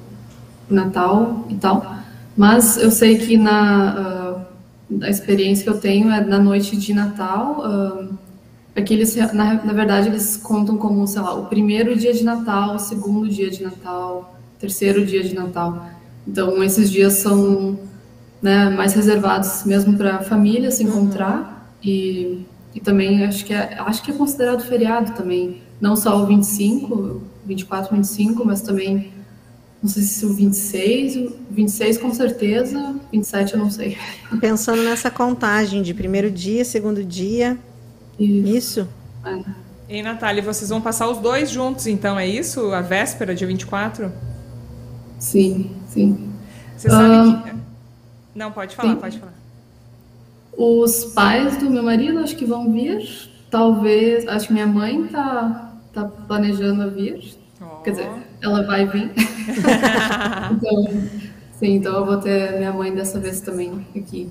Natal 0.69 1.45
e 1.49 1.55
tal. 1.55 1.95
Mas 2.37 2.77
eu 2.77 2.91
sei 2.91 3.17
que 3.17 3.35
na 3.35 4.45
uh, 4.89 5.03
a 5.03 5.09
experiência 5.09 5.63
que 5.63 5.69
eu 5.69 5.79
tenho 5.79 6.11
é 6.11 6.23
na 6.23 6.37
noite 6.37 6.75
de 6.77 6.93
Natal, 6.93 7.63
aqui 8.75 8.93
eles, 8.93 9.15
na, 9.33 9.53
na 9.63 9.73
verdade, 9.73 10.09
eles 10.09 10.35
contam 10.35 10.77
como, 10.77 11.07
sei 11.07 11.21
lá, 11.21 11.33
o 11.33 11.45
primeiro 11.45 11.95
dia 11.95 12.13
de 12.13 12.25
Natal, 12.25 12.75
o 12.75 12.79
segundo 12.79 13.27
dia 13.27 13.49
de 13.49 13.63
Natal, 13.63 14.37
terceiro 14.59 15.05
dia 15.05 15.23
de 15.23 15.33
Natal. 15.33 15.87
Então, 16.27 16.61
esses 16.61 16.91
dias 16.91 17.13
são 17.13 17.79
né, 18.41 18.69
mais 18.69 18.93
reservados 18.93 19.63
mesmo 19.65 19.97
para 19.97 20.17
a 20.17 20.23
família 20.23 20.71
se 20.71 20.83
encontrar 20.83 21.37
uhum. 21.83 21.89
e, 21.89 22.45
e 22.73 22.79
também 22.79 23.23
acho 23.25 23.45
que, 23.45 23.53
é, 23.53 23.77
acho 23.79 24.01
que 24.01 24.11
é 24.11 24.13
considerado 24.13 24.63
feriado 24.63 25.13
também, 25.13 25.61
não 25.79 25.95
só 25.95 26.21
o 26.21 26.25
25, 26.25 27.21
24, 27.45 27.95
25, 27.95 28.45
mas 28.45 28.61
também, 28.61 29.11
não 29.81 29.89
sei 29.89 30.03
se 30.03 30.25
o 30.25 30.33
26, 30.33 31.15
o 31.17 31.37
26 31.49 31.97
com 31.97 32.13
certeza, 32.13 32.95
27 33.11 33.53
eu 33.53 33.59
não 33.59 33.69
sei. 33.69 33.97
Pensando 34.39 34.83
nessa 34.83 35.11
contagem 35.11 35.81
de 35.81 35.93
primeiro 35.93 36.31
dia, 36.31 36.63
segundo 36.63 37.03
dia, 37.03 37.57
isso? 38.17 38.81
isso? 38.81 38.87
É. 39.25 39.61
E 39.89 40.01
Natália, 40.01 40.41
vocês 40.41 40.69
vão 40.69 40.79
passar 40.79 41.09
os 41.09 41.17
dois 41.17 41.49
juntos, 41.49 41.85
então, 41.85 42.17
é 42.17 42.25
isso? 42.25 42.71
A 42.71 42.79
véspera, 42.79 43.35
dia 43.35 43.45
24? 43.45 44.09
Sim. 45.19 45.71
Sim. 45.89 46.31
Você 46.77 46.89
sabe 46.89 47.43
que... 47.43 47.55
Não, 48.33 48.53
pode 48.53 48.73
falar, 48.73 48.93
sim. 48.93 48.99
pode 48.99 49.19
falar. 49.19 49.40
Os 50.61 51.05
pais 51.05 51.57
do 51.57 51.71
meu 51.71 51.81
marido 51.81 52.19
acho 52.19 52.35
que 52.35 52.45
vão 52.45 52.71
vir. 52.71 53.01
Talvez, 53.49 54.27
acho 54.27 54.45
que 54.45 54.53
minha 54.53 54.67
mãe 54.67 55.07
tá, 55.07 55.73
tá 55.91 56.05
planejando 56.05 56.91
vir. 56.91 57.33
Oh. 57.59 57.81
Quer 57.81 57.89
dizer, 57.89 58.09
ela 58.43 58.61
vai 58.61 58.85
vir. 58.85 59.11
então, 60.51 60.85
sim, 61.53 61.73
então 61.77 61.95
eu 61.95 62.05
vou 62.05 62.17
ter 62.17 62.59
minha 62.59 62.71
mãe 62.71 62.93
dessa 62.93 63.19
vez 63.19 63.41
também 63.41 63.87
aqui. 63.95 64.29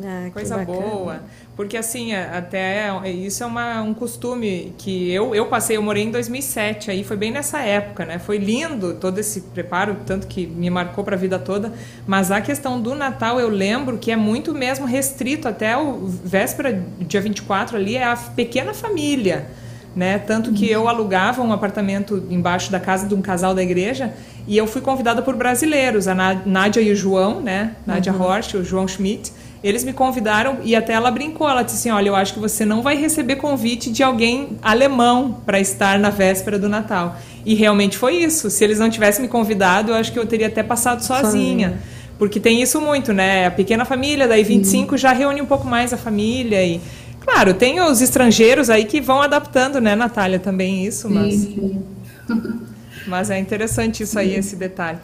Ah, 0.00 0.30
Coisa 0.32 0.58
boa. 0.58 1.20
Porque 1.54 1.76
assim, 1.76 2.14
até 2.14 2.88
isso 3.10 3.42
é 3.42 3.46
uma, 3.46 3.82
um 3.82 3.92
costume 3.92 4.72
que 4.78 5.12
eu, 5.12 5.34
eu 5.34 5.46
passei, 5.46 5.76
eu 5.76 5.82
morei 5.82 6.04
em 6.04 6.10
2007, 6.10 6.90
aí 6.90 7.04
foi 7.04 7.16
bem 7.16 7.30
nessa 7.30 7.60
época, 7.60 8.06
né? 8.06 8.18
Foi 8.18 8.38
lindo 8.38 8.94
todo 8.94 9.18
esse 9.18 9.42
preparo, 9.42 9.98
tanto 10.06 10.26
que 10.26 10.46
me 10.46 10.70
marcou 10.70 11.04
para 11.04 11.14
a 11.14 11.18
vida 11.18 11.38
toda. 11.38 11.72
Mas 12.06 12.30
a 12.30 12.40
questão 12.40 12.80
do 12.80 12.94
Natal, 12.94 13.38
eu 13.38 13.50
lembro 13.50 13.98
que 13.98 14.10
é 14.10 14.16
muito 14.16 14.54
mesmo 14.54 14.86
restrito 14.86 15.46
até 15.46 15.76
o 15.76 16.06
véspera, 16.06 16.82
dia 17.00 17.20
24 17.20 17.76
ali, 17.76 17.96
é 17.96 18.04
a 18.04 18.16
pequena 18.16 18.72
família. 18.72 19.46
Né? 19.94 20.18
Tanto 20.18 20.54
que 20.54 20.70
eu 20.70 20.88
alugava 20.88 21.42
um 21.42 21.52
apartamento 21.52 22.26
embaixo 22.30 22.72
da 22.72 22.80
casa 22.80 23.06
de 23.06 23.14
um 23.14 23.20
casal 23.20 23.54
da 23.54 23.62
igreja 23.62 24.14
e 24.48 24.56
eu 24.56 24.66
fui 24.66 24.80
convidada 24.80 25.20
por 25.20 25.36
brasileiros, 25.36 26.08
a 26.08 26.14
Nádia 26.14 26.80
e 26.80 26.90
o 26.90 26.96
João, 26.96 27.42
né? 27.42 27.76
Nádia 27.86 28.10
uhum. 28.10 28.22
Horst, 28.22 28.54
o 28.54 28.64
João 28.64 28.88
Schmidt. 28.88 29.30
Eles 29.62 29.84
me 29.84 29.92
convidaram 29.92 30.58
e 30.64 30.74
até 30.74 30.92
ela 30.92 31.10
brincou. 31.10 31.48
Ela 31.48 31.62
disse 31.62 31.76
assim: 31.76 31.90
Olha, 31.90 32.08
eu 32.08 32.16
acho 32.16 32.34
que 32.34 32.40
você 32.40 32.64
não 32.64 32.82
vai 32.82 32.96
receber 32.96 33.36
convite 33.36 33.90
de 33.90 34.02
alguém 34.02 34.58
alemão 34.60 35.40
para 35.46 35.60
estar 35.60 35.98
na 35.98 36.10
véspera 36.10 36.58
do 36.58 36.68
Natal. 36.68 37.16
E 37.46 37.54
realmente 37.54 37.96
foi 37.96 38.16
isso. 38.16 38.50
Se 38.50 38.64
eles 38.64 38.78
não 38.78 38.90
tivessem 38.90 39.22
me 39.22 39.28
convidado, 39.28 39.92
eu 39.92 39.94
acho 39.94 40.12
que 40.12 40.18
eu 40.18 40.26
teria 40.26 40.48
até 40.48 40.62
passado 40.62 41.00
sozinha. 41.02 41.68
sozinha. 41.68 41.78
Porque 42.18 42.38
tem 42.38 42.62
isso 42.62 42.80
muito, 42.80 43.12
né? 43.12 43.46
A 43.46 43.50
pequena 43.50 43.84
família, 43.84 44.28
daí 44.28 44.44
25 44.44 44.96
já 44.96 45.12
reúne 45.12 45.40
um 45.40 45.46
pouco 45.46 45.66
mais 45.66 45.92
a 45.92 45.96
família. 45.96 46.64
E, 46.64 46.80
claro, 47.20 47.54
tem 47.54 47.80
os 47.80 48.00
estrangeiros 48.00 48.70
aí 48.70 48.84
que 48.84 49.00
vão 49.00 49.20
adaptando, 49.20 49.80
né, 49.80 49.94
Natália, 49.96 50.38
também 50.38 50.84
isso, 50.86 51.10
mas. 51.10 51.34
Sim. 51.34 51.82
mas 53.06 53.30
é 53.30 53.38
interessante 53.38 54.02
isso 54.04 54.18
aí, 54.18 54.34
esse 54.34 54.54
detalhe. 54.54 54.98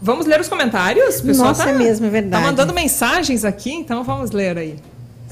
Vamos 0.00 0.26
ler 0.26 0.40
os 0.40 0.48
comentários? 0.48 1.20
O 1.20 1.24
pessoal 1.24 1.48
Nossa, 1.48 1.64
tá, 1.64 1.70
é 1.70 1.74
mesmo, 1.74 2.06
é 2.06 2.10
verdade. 2.10 2.42
Tá 2.42 2.48
mandando 2.48 2.72
mensagens 2.72 3.44
aqui, 3.44 3.72
então 3.72 4.04
vamos 4.04 4.30
ler 4.30 4.56
aí. 4.56 4.76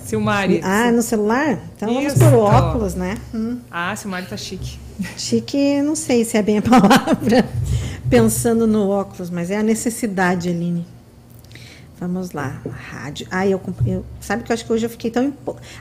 Silmari. 0.05 0.61
Ah, 0.63 0.91
no 0.93 1.03
celular? 1.03 1.59
Então 1.77 2.01
Isso. 2.01 2.19
vamos 2.19 2.35
por 2.35 2.39
óculos, 2.39 2.95
né? 2.95 3.17
Hum. 3.35 3.59
Ah, 3.71 3.95
Silmari 3.95 4.27
tá 4.27 4.37
chique. 4.37 4.79
Chique, 5.17 5.83
não 5.83 5.95
sei 5.95 6.25
se 6.25 6.37
é 6.37 6.43
bem 6.43 6.59
a 6.59 6.63
palavra, 6.63 7.49
pensando 8.09 8.67
no 8.67 8.89
óculos, 8.89 9.31
mas 9.31 9.51
é 9.51 9.59
a 9.59 9.63
necessidade, 9.63 10.49
Aline. 10.49 10.87
Vamos 11.99 12.33
lá, 12.33 12.61
rádio. 12.91 13.27
Ah, 13.31 13.47
eu, 13.47 13.61
eu 13.87 14.05
sabe 14.21 14.43
que 14.43 14.53
eu 14.53 14.55
acho 14.55 14.67
que 14.67 14.73
hoje 14.73 14.85
eu 14.85 14.91
fiquei 14.91 15.11
tão 15.11 15.33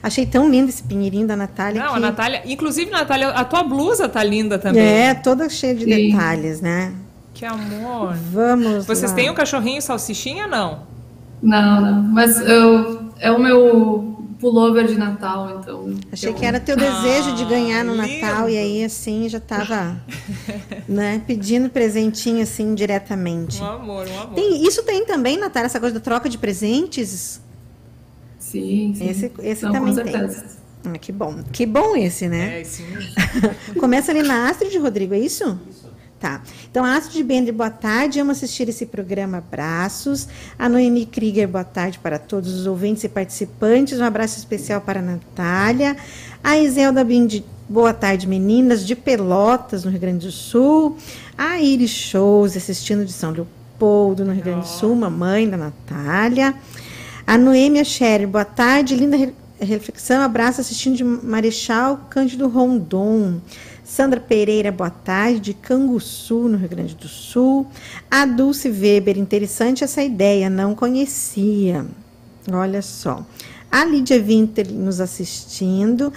achei 0.01 0.25
tão 0.25 0.49
lindo 0.49 0.69
esse 0.69 0.81
pinheirinho 0.81 1.27
da 1.27 1.35
Natália. 1.35 1.83
Não, 1.83 1.91
que... 1.91 1.97
a 1.97 1.99
Natália, 1.99 2.41
inclusive 2.45 2.89
Natália, 2.89 3.29
a 3.29 3.43
tua 3.43 3.63
blusa 3.63 4.07
tá 4.07 4.23
linda 4.23 4.57
também. 4.57 4.81
É, 4.81 5.13
toda 5.13 5.49
cheia 5.49 5.75
de 5.75 5.83
Sim. 5.83 6.11
detalhes, 6.11 6.61
né? 6.61 6.93
Que 7.35 7.43
amor. 7.43 8.15
Vamos 8.31 8.85
Vocês 8.85 9.11
lá. 9.11 9.15
têm 9.15 9.29
um 9.29 9.33
cachorrinho 9.33 9.81
salsichinha 9.81 10.47
não? 10.47 10.83
Não, 11.43 11.81
não. 11.81 12.01
Mas 12.01 12.39
eu, 12.39 13.11
é 13.19 13.29
o 13.29 13.37
meu 13.37 14.15
pullover 14.39 14.87
de 14.87 14.95
Natal, 14.95 15.59
então. 15.59 15.93
Achei 16.13 16.29
eu... 16.29 16.33
que 16.33 16.45
era 16.45 16.61
teu 16.61 16.77
desejo 16.77 17.35
de 17.35 17.43
ganhar 17.43 17.83
no 17.83 17.91
ah, 17.91 18.07
Natal 18.07 18.49
e 18.49 18.57
aí 18.57 18.83
assim 18.85 19.27
já 19.27 19.41
tava, 19.41 20.01
né, 20.87 21.21
pedindo 21.27 21.69
presentinho 21.69 22.41
assim 22.41 22.73
diretamente. 22.73 23.61
Um 23.61 23.65
amor, 23.65 24.07
um 24.07 24.21
amor. 24.21 24.33
Tem, 24.33 24.65
isso 24.65 24.81
tem 24.83 25.05
também, 25.05 25.37
Natália, 25.37 25.65
essa 25.65 25.79
coisa 25.79 25.95
da 25.95 26.01
troca 26.01 26.29
de 26.29 26.37
presentes? 26.37 27.41
Sim, 28.39 28.93
sim. 28.95 29.09
Esse, 29.09 29.31
esse 29.39 29.61
também 29.61 29.93
tem. 29.93 30.15
Ah, 30.85 30.97
que 30.97 31.11
bom. 31.11 31.43
Que 31.51 31.65
bom 31.65 31.97
esse, 31.97 32.29
né? 32.29 32.61
É, 32.61 32.63
sim. 32.63 32.85
Começa 33.77 34.11
ali 34.11 34.23
na 34.23 34.49
Astrid, 34.49 34.77
Rodrigo, 34.77 35.13
é 35.13 35.19
isso? 35.19 35.59
Isso. 35.69 35.84
Tá. 36.19 36.41
Então, 36.71 36.85
Astrid 36.85 37.23
Bender, 37.23 37.53
boa 37.53 37.69
tarde. 37.69 38.19
Amo 38.19 38.31
assistir 38.31 38.69
esse 38.69 38.85
programa. 38.85 39.39
Abraços. 39.39 40.27
A 40.57 40.69
Noemi 40.69 41.05
Krieger, 41.05 41.47
boa 41.47 41.63
tarde 41.63 41.99
para 41.99 42.17
todos 42.17 42.53
os 42.53 42.65
ouvintes 42.65 43.03
e 43.03 43.09
participantes. 43.09 43.99
Um 43.99 44.03
abraço 44.03 44.39
especial 44.39 44.79
para 44.79 44.99
a 44.99 45.03
Natália. 45.03 45.95
A 46.43 46.57
Iselda 46.57 47.03
Bindi, 47.03 47.43
boa 47.67 47.93
tarde, 47.93 48.27
meninas, 48.27 48.85
de 48.85 48.95
Pelotas, 48.95 49.83
no 49.83 49.91
Rio 49.91 49.99
Grande 49.99 50.25
do 50.25 50.31
Sul. 50.31 50.97
A 51.37 51.59
Iris 51.59 51.91
Shows, 51.91 52.55
assistindo 52.55 53.05
de 53.05 53.11
São 53.11 53.31
Leopoldo, 53.31 54.23
no 54.23 54.31
Rio 54.31 54.43
Grande 54.43 54.61
do 54.61 54.67
Sul, 54.67 54.95
mamãe 54.95 55.49
da 55.49 55.57
Natália. 55.57 56.55
A 57.27 57.37
Noêmia 57.37 57.83
Scherer, 57.83 58.27
boa 58.27 58.45
tarde. 58.45 58.95
Linda 58.95 59.17
reflexão. 59.59 60.21
Abraço 60.21 60.61
assistindo 60.61 60.95
de 60.95 61.03
Marechal 61.03 62.07
Cândido 62.09 62.47
Rondon. 62.47 63.39
Sandra 63.85 64.19
Pereira, 64.19 64.71
boa 64.71 64.89
tarde, 64.89 65.39
de 65.39 65.53
Canguçu, 65.53 66.47
no 66.49 66.57
Rio 66.57 66.67
Grande 66.67 66.95
do 66.95 67.07
Sul. 67.07 67.67
A 68.09 68.25
Dulce 68.25 68.67
Weber, 68.67 69.15
interessante 69.15 69.83
essa 69.83 70.01
ideia, 70.01 70.49
não 70.49 70.73
conhecia. 70.73 71.85
Olha 72.51 72.81
só. 72.81 73.23
A 73.71 73.85
Lídia 73.85 74.19
Winter 74.19 74.71
nos 74.71 74.99
assistindo. 74.99 76.11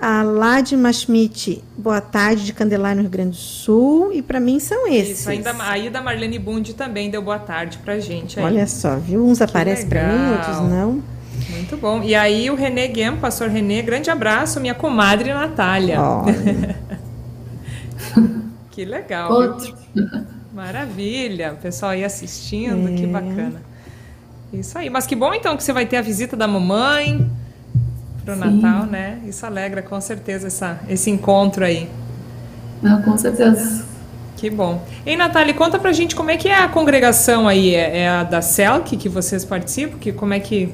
A 0.00 0.22
Ladima 0.22 0.92
Schmidt, 0.92 1.60
boa 1.76 2.00
tarde, 2.00 2.44
de 2.44 2.52
Candelária, 2.52 2.94
no 2.94 3.02
Rio 3.02 3.10
Grande 3.10 3.30
do 3.30 3.36
Sul. 3.36 4.12
E 4.12 4.22
para 4.22 4.38
mim 4.38 4.60
são 4.60 4.86
esses. 4.86 5.18
Isso, 5.18 5.30
ainda, 5.30 5.52
aí 5.58 5.90
da 5.90 6.00
Marlene 6.00 6.38
Bund 6.38 6.72
também 6.74 7.10
deu 7.10 7.20
boa 7.20 7.40
tarde 7.40 7.78
para 7.78 7.98
gente. 7.98 8.38
Aí. 8.38 8.46
Olha 8.46 8.66
só, 8.68 8.96
viu? 8.96 9.26
Uns 9.26 9.42
aparecem 9.42 9.88
para 9.88 10.06
mim, 10.06 10.32
outros 10.34 10.70
não. 10.70 11.02
Muito 11.50 11.76
bom. 11.76 12.00
E 12.04 12.14
aí 12.14 12.48
o 12.48 12.54
René 12.54 12.86
Guem, 12.86 13.16
pastor 13.16 13.48
René, 13.48 13.82
grande 13.82 14.08
abraço, 14.08 14.60
minha 14.60 14.74
comadre 14.74 15.34
Natália. 15.34 15.98
que 18.70 18.84
legal. 18.84 19.32
Outro. 19.32 19.74
Maravilha. 20.54 21.52
O 21.52 21.56
pessoal 21.56 21.92
aí 21.92 22.04
assistindo, 22.04 22.88
é. 22.88 22.92
que 22.94 23.06
bacana. 23.06 23.62
Isso 24.52 24.76
aí. 24.78 24.88
Mas 24.90 25.06
que 25.06 25.14
bom 25.14 25.32
então 25.34 25.56
que 25.56 25.62
você 25.62 25.72
vai 25.72 25.86
ter 25.86 25.96
a 25.96 26.02
visita 26.02 26.36
da 26.36 26.48
mamãe 26.48 27.28
pro 28.24 28.34
Sim. 28.34 28.40
Natal, 28.40 28.86
né? 28.86 29.20
Isso 29.26 29.44
alegra 29.44 29.82
com 29.82 30.00
certeza 30.00 30.46
essa, 30.46 30.80
esse 30.88 31.10
encontro 31.10 31.64
aí. 31.64 31.88
Não, 32.82 33.02
com 33.02 33.16
certeza. 33.16 33.84
Que 34.36 34.48
bom. 34.48 34.80
E 35.04 35.16
Natália, 35.16 35.52
conta 35.52 35.78
pra 35.78 35.92
gente 35.92 36.14
como 36.14 36.30
é 36.30 36.36
que 36.36 36.48
é 36.48 36.54
a 36.56 36.68
congregação 36.68 37.48
aí. 37.48 37.74
É, 37.74 37.98
é 37.98 38.08
a 38.08 38.22
da 38.22 38.40
CELC 38.40 38.96
que 38.96 39.08
vocês 39.08 39.44
participam? 39.44 39.98
Que, 39.98 40.12
como 40.12 40.32
é 40.32 40.40
que. 40.40 40.72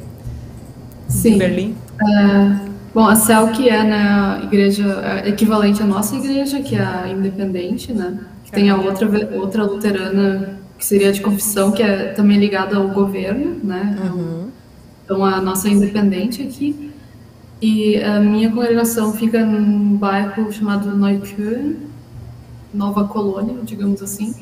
Sim. 1.09 1.35
Em 1.35 1.39
Berlim? 1.39 1.77
É, 2.01 2.74
Bom, 2.95 3.09
a 3.09 3.17
CELC 3.17 3.69
é 3.69 3.83
na 3.83 4.39
né, 4.39 4.45
igreja 4.45 4.85
é 5.25 5.29
equivalente 5.29 5.83
à 5.83 5.87
nossa 5.87 6.15
igreja, 6.15 6.61
que 6.61 6.77
é 6.77 6.81
a 6.81 7.09
independente, 7.09 7.93
né? 7.93 8.21
Que 8.45 8.53
tem 8.53 8.71
a 8.71 8.77
outra, 8.77 9.09
outra 9.37 9.65
luterana, 9.65 10.61
que 10.79 10.87
seria 10.87 11.13
de 11.13 11.21
confissão, 11.21 11.73
que 11.73 11.83
é 11.83 12.13
também 12.13 12.39
ligada 12.39 12.77
ao 12.77 12.89
governo, 12.91 13.59
né? 13.65 13.99
Uhum. 14.01 14.49
Então, 15.05 15.25
a 15.25 15.41
nossa 15.41 15.69
independente 15.69 16.41
aqui. 16.43 16.93
E 17.61 17.97
a 18.01 18.21
minha 18.21 18.51
congregação 18.51 19.13
fica 19.13 19.45
num 19.45 19.97
bairro 19.97 20.53
chamado 20.53 20.97
Neukölln, 20.97 21.75
Nova 22.73 23.09
Colônia, 23.09 23.57
digamos 23.65 24.03
assim. 24.03 24.35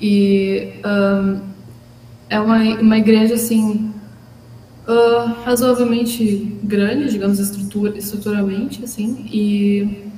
E 0.00 0.72
um, 0.86 1.40
é 2.30 2.40
uma, 2.40 2.58
uma 2.80 2.96
igreja, 2.96 3.34
assim, 3.34 3.93
uh, 4.88 5.44
razoavelmente 5.44 6.58
grande, 6.62 7.10
digamos, 7.10 7.38
estrutura, 7.38 7.96
estruturalmente, 7.96 8.84
assim, 8.84 9.26
e 9.30 10.10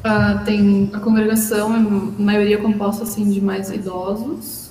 uh, 0.00 0.44
tem 0.44 0.90
a 0.92 0.98
congregação, 0.98 1.74
é 1.74 1.78
a 1.78 2.22
maioria 2.22 2.58
composta, 2.58 3.04
assim, 3.04 3.30
de 3.30 3.40
mais 3.40 3.70
idosos, 3.70 4.70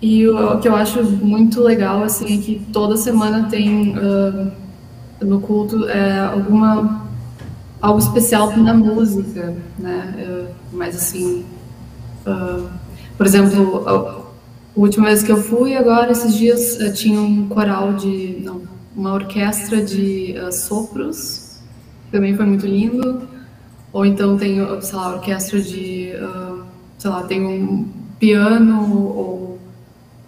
e 0.00 0.26
o, 0.26 0.54
o, 0.54 0.58
que 0.58 0.68
eu 0.68 0.74
acho 0.74 1.02
muito 1.02 1.60
legal, 1.60 2.02
assim, 2.02 2.38
é 2.38 2.42
que 2.42 2.66
toda 2.72 2.96
semana 2.96 3.48
tem 3.48 3.96
uh, 3.96 4.52
no 5.20 5.40
culto 5.40 5.88
é, 5.88 6.18
alguma 6.18 7.02
algo 7.80 7.98
especial 7.98 8.56
na 8.56 8.74
música, 8.74 9.56
né? 9.76 10.46
mas 10.72 10.94
assim, 10.94 11.44
por 13.16 13.26
exemplo, 13.26 14.21
a 14.76 14.80
última 14.80 15.06
vez 15.06 15.22
que 15.22 15.30
eu 15.30 15.36
fui, 15.36 15.74
agora, 15.74 16.12
esses 16.12 16.34
dias, 16.34 16.78
uh, 16.80 16.92
tinha 16.92 17.20
um 17.20 17.48
coral 17.48 17.94
de. 17.94 18.40
Não, 18.42 18.62
uma 18.94 19.14
orquestra 19.14 19.82
de 19.82 20.34
uh, 20.38 20.52
sopros, 20.52 21.58
também 22.10 22.36
foi 22.36 22.46
muito 22.46 22.66
lindo. 22.66 23.28
Ou 23.92 24.06
então 24.06 24.36
tem, 24.36 24.56
sei 24.80 24.96
lá, 24.96 25.14
orquestra 25.14 25.60
de. 25.60 26.12
Uh, 26.16 26.64
sei 26.98 27.10
lá, 27.10 27.22
tem 27.24 27.44
um 27.44 27.88
piano 28.18 28.80
ou 28.94 29.58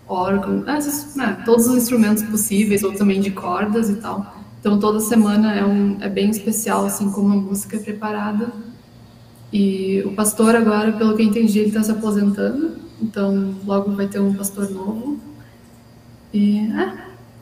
órgão, 0.07 0.65
esses, 0.77 1.15
né, 1.17 1.43
todos 1.45 1.67
os 1.67 1.77
instrumentos 1.77 2.23
possíveis, 2.25 2.83
ou 2.83 2.93
também 2.93 3.21
de 3.21 3.31
cordas 3.31 3.89
e 3.89 3.97
tal. 3.97 4.35
Então 4.61 4.79
toda 4.79 5.01
semana 5.01 5.55
é, 5.55 5.65
um, 5.65 5.97
é 6.01 6.09
bem 6.09 6.31
especial, 6.31 6.87
assim, 6.87 7.11
como 7.11 7.33
a 7.33 7.37
música 7.37 7.77
é 7.77 7.81
preparada. 7.81 8.53
E 9.53 10.03
o 10.05 10.13
pastor 10.13 10.57
agora, 10.57 10.93
pelo 10.93 11.15
que 11.15 11.23
eu 11.23 11.27
entendi, 11.27 11.59
ele 11.59 11.69
está 11.69 11.83
se 11.83 11.91
aposentando. 11.91 12.84
Então, 13.05 13.55
logo 13.67 13.93
vai 13.93 14.07
ter 14.07 14.19
um 14.19 14.33
pastor 14.33 14.71
novo. 14.71 15.19
E, 16.33 16.61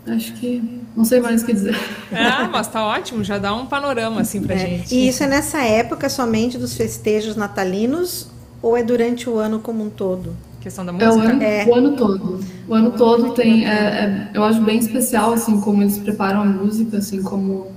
é, 0.07 0.13
acho 0.13 0.35
que 0.35 0.83
não 0.97 1.05
sei 1.05 1.21
mais 1.21 1.43
o 1.43 1.47
que 1.47 1.53
dizer. 1.53 1.77
Ah, 2.13 2.49
mas 2.53 2.69
tá 2.69 2.85
ótimo, 2.85 3.23
já 3.25 3.39
dá 3.39 3.55
um 3.55 3.67
panorama 3.67 4.21
assim 4.21 4.43
pra 4.43 4.55
é. 4.55 4.59
gente. 4.59 4.95
E 4.95 5.09
isso 5.09 5.23
é 5.23 5.27
nessa 5.27 5.63
época 5.63 6.09
somente 6.09 6.59
dos 6.59 6.75
festejos 6.75 7.37
natalinos 7.37 8.29
ou 8.61 8.77
é 8.77 8.83
durante 8.83 9.31
o 9.31 9.39
ano 9.39 9.61
como 9.61 9.85
um 9.85 9.91
todo? 9.91 10.37
Questão 10.61 10.85
da 10.85 10.93
música? 10.93 11.11
É 11.11 11.17
o 11.17 11.21
ano, 11.21 11.43
é. 11.43 11.67
O 11.67 11.75
ano 11.75 11.97
todo. 11.97 12.41
O 12.69 12.75
ano 12.75 12.91
todo 12.93 13.33
tem, 13.33 13.67
é, 13.67 13.71
é, 13.71 14.31
eu 14.35 14.45
acho 14.45 14.61
bem 14.61 14.79
especial 14.79 15.33
assim 15.33 15.61
como 15.61 15.83
eles 15.83 15.99
preparam 15.99 16.43
a 16.43 16.45
música, 16.45 16.99
assim 16.99 17.23
como 17.23 17.73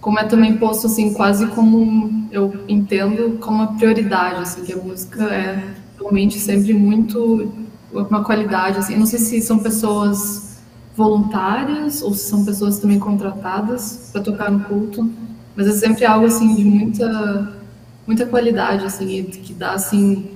como 0.00 0.18
é 0.18 0.24
também 0.24 0.56
posto 0.56 0.86
assim 0.86 1.12
quase 1.12 1.46
como 1.48 2.26
eu 2.32 2.64
entendo 2.66 3.38
como 3.38 3.58
uma 3.58 3.76
prioridade 3.76 4.40
assim 4.40 4.62
que 4.62 4.72
a 4.72 4.76
música 4.76 5.24
é 5.24 5.62
realmente 6.00 6.38
sempre 6.38 6.72
muito 6.72 7.52
uma 7.92 8.24
qualidade 8.24 8.78
assim. 8.78 8.96
Não 8.96 9.06
sei 9.06 9.18
se 9.18 9.40
são 9.42 9.58
pessoas 9.58 10.58
voluntárias 10.96 12.02
ou 12.02 12.14
se 12.14 12.28
são 12.28 12.44
pessoas 12.44 12.78
também 12.78 12.98
contratadas 12.98 14.10
para 14.12 14.22
tocar 14.22 14.50
no 14.50 14.60
culto, 14.60 15.08
mas 15.54 15.68
é 15.68 15.72
sempre 15.72 16.04
algo 16.04 16.26
assim 16.26 16.54
de 16.54 16.64
muita 16.64 17.60
muita 18.06 18.26
qualidade 18.26 18.84
assim 18.84 19.24
que 19.24 19.52
dá 19.52 19.72
assim 19.72 20.28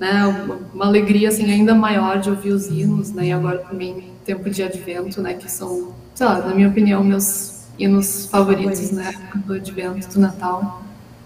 né, 0.00 0.26
uma, 0.26 0.58
uma, 0.74 0.86
alegria 0.86 1.28
assim 1.28 1.44
ainda 1.50 1.74
maior 1.74 2.18
de 2.18 2.28
ouvir 2.30 2.52
os 2.52 2.66
hinos, 2.66 3.12
né? 3.12 3.26
E 3.26 3.32
agora 3.32 3.58
também 3.58 4.10
tempo 4.24 4.50
de 4.50 4.62
advento, 4.62 5.20
né, 5.20 5.34
que 5.34 5.48
são, 5.50 5.92
sei 6.14 6.26
lá, 6.26 6.38
na 6.38 6.54
minha 6.54 6.68
opinião, 6.68 7.04
meus 7.04 7.66
hinos 7.78 8.26
favoritos, 8.26 8.90
né, 8.90 9.14
do 9.46 9.54
advento, 9.54 10.08
do 10.08 10.20
Natal. 10.20 10.82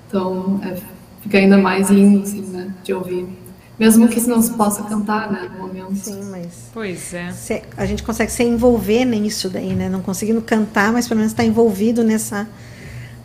Então, 0.06 0.60
é, 0.62 0.76
fica 1.22 1.38
ainda 1.38 1.56
mais 1.56 1.90
lindo 1.90 2.22
assim, 2.22 2.42
né, 2.42 2.74
de 2.84 2.92
ouvir. 2.92 3.26
Mesmo 3.78 4.08
que 4.08 4.20
não 4.22 4.40
se 4.40 4.52
possa 4.52 4.82
cantar, 4.84 5.30
né, 5.30 5.50
no 5.52 5.66
momento. 5.66 5.94
Sim, 5.96 6.22
mas. 6.30 6.70
Pois 6.72 7.12
é. 7.12 7.32
A 7.76 7.84
gente 7.84 8.02
consegue 8.02 8.32
se 8.32 8.42
envolver 8.42 9.04
nisso 9.04 9.50
daí, 9.50 9.74
né? 9.74 9.88
Não 9.88 10.00
conseguindo 10.00 10.40
cantar, 10.40 10.92
mas 10.92 11.06
pelo 11.06 11.18
menos 11.18 11.32
estar 11.32 11.42
tá 11.42 11.48
envolvido 11.48 12.02
nessa 12.02 12.48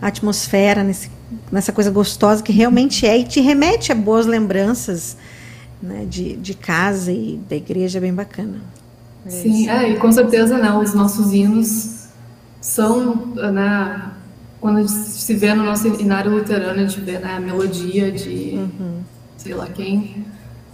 atmosfera, 0.02 0.84
nesse, 0.84 1.10
nessa 1.52 1.72
coisa 1.72 1.90
gostosa 1.90 2.44
que 2.44 2.52
realmente 2.52 3.06
é 3.06 3.18
e 3.18 3.24
te 3.24 3.40
remete 3.40 3.92
a 3.92 3.96
boas 3.96 4.26
lembranças 4.26 5.16
né, 5.82 6.06
de, 6.10 6.36
de 6.38 6.54
casa 6.54 7.12
e 7.12 7.40
da 7.50 7.56
igreja, 7.56 8.00
é 8.00 8.02
bem 8.02 8.14
bacana. 8.14 8.60
Sim, 9.28 9.70
é, 9.70 9.92
e 9.92 9.98
com 9.98 10.12
certeza, 10.12 10.58
né, 10.58 10.72
os 10.74 10.94
nossos 10.94 11.34
hinos 11.34 12.08
são, 12.60 13.28
né, 13.36 14.12
quando 14.60 14.78
a 14.78 14.82
gente 14.82 14.94
se 14.94 15.34
vê 15.36 15.54
no 15.54 15.64
nosso 15.64 15.88
inário 15.88 16.32
luterano, 16.32 16.80
a 16.80 16.86
gente 16.86 17.00
vê 17.02 17.20
né, 17.20 17.36
a 17.36 17.40
melodia 17.40 18.12
de 18.12 18.54
uhum. 18.56 19.02
sei 19.38 19.54
lá 19.54 19.68
quem, 19.68 20.26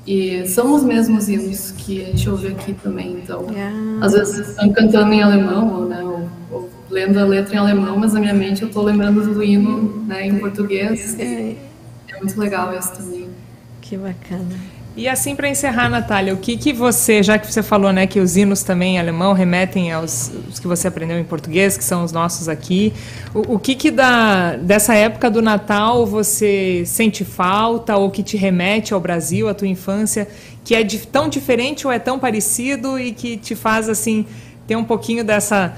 e 0.08 0.48
são 0.48 0.74
os 0.74 0.84
mesmos 0.84 1.28
hinos 1.28 1.72
que 1.72 2.02
a 2.02 2.06
gente 2.06 2.30
ouve 2.30 2.48
aqui 2.48 2.74
também. 2.74 3.20
Então, 3.22 3.46
yeah. 3.52 3.76
às 4.02 4.14
vezes 4.14 4.48
estão 4.48 4.72
cantando 4.72 5.12
em 5.14 5.22
alemão, 5.22 5.82
ou, 5.82 5.86
né, 5.86 6.02
ou, 6.02 6.30
ou, 6.50 6.70
lendo 6.90 7.20
a 7.20 7.26
letra 7.26 7.56
em 7.56 7.58
alemão, 7.58 7.98
mas 7.98 8.14
na 8.14 8.22
minha 8.22 8.34
mente 8.34 8.62
eu 8.62 8.70
estou 8.70 8.84
lembrando 8.84 9.34
do 9.34 9.44
hino 9.44 10.06
né, 10.08 10.26
em 10.26 10.40
português. 10.40 11.20
É. 11.20 11.56
é 12.08 12.20
muito 12.20 12.40
legal 12.40 12.74
isso 12.74 12.94
também. 12.94 13.28
Que 13.82 13.98
bacana. 13.98 14.77
E 14.98 15.08
assim 15.08 15.36
para 15.36 15.48
encerrar, 15.48 15.90
Natália, 15.90 16.34
o 16.34 16.38
que 16.38 16.58
que 16.58 16.74
você, 16.74 17.22
já 17.22 17.38
que 17.38 17.46
você 17.46 17.62
falou, 17.62 17.94
né, 17.94 18.08
que 18.08 18.20
os 18.20 18.36
hinos 18.36 18.64
também 18.64 18.96
em 18.96 19.00
alemão 19.00 19.32
remetem 19.32 19.92
aos 19.92 20.32
os 20.50 20.58
que 20.58 20.66
você 20.66 20.88
aprendeu 20.88 21.20
em 21.20 21.24
português, 21.24 21.78
que 21.78 21.84
são 21.84 22.04
os 22.04 22.12
nossos 22.12 22.50
aqui, 22.50 22.92
o, 23.32 23.54
o 23.54 23.60
que 23.60 23.76
que 23.76 23.92
da 23.92 24.56
dessa 24.56 24.96
época 24.96 25.30
do 25.30 25.40
Natal 25.40 26.04
você 26.04 26.82
sente 26.84 27.24
falta 27.24 27.96
ou 27.96 28.10
que 28.10 28.24
te 28.24 28.38
remete 28.38 28.92
ao 28.92 29.00
Brasil, 29.00 29.48
à 29.48 29.54
tua 29.54 29.68
infância, 29.68 30.28
que 30.64 30.74
é 30.74 30.82
de, 30.82 31.06
tão 31.06 31.30
diferente 31.30 31.86
ou 31.86 31.94
é 31.94 32.00
tão 32.00 32.18
parecido 32.18 32.98
e 32.98 33.12
que 33.12 33.38
te 33.38 33.54
faz 33.54 33.88
assim 33.88 34.26
ter 34.66 34.76
um 34.76 34.84
pouquinho 34.84 35.24
dessa 35.24 35.76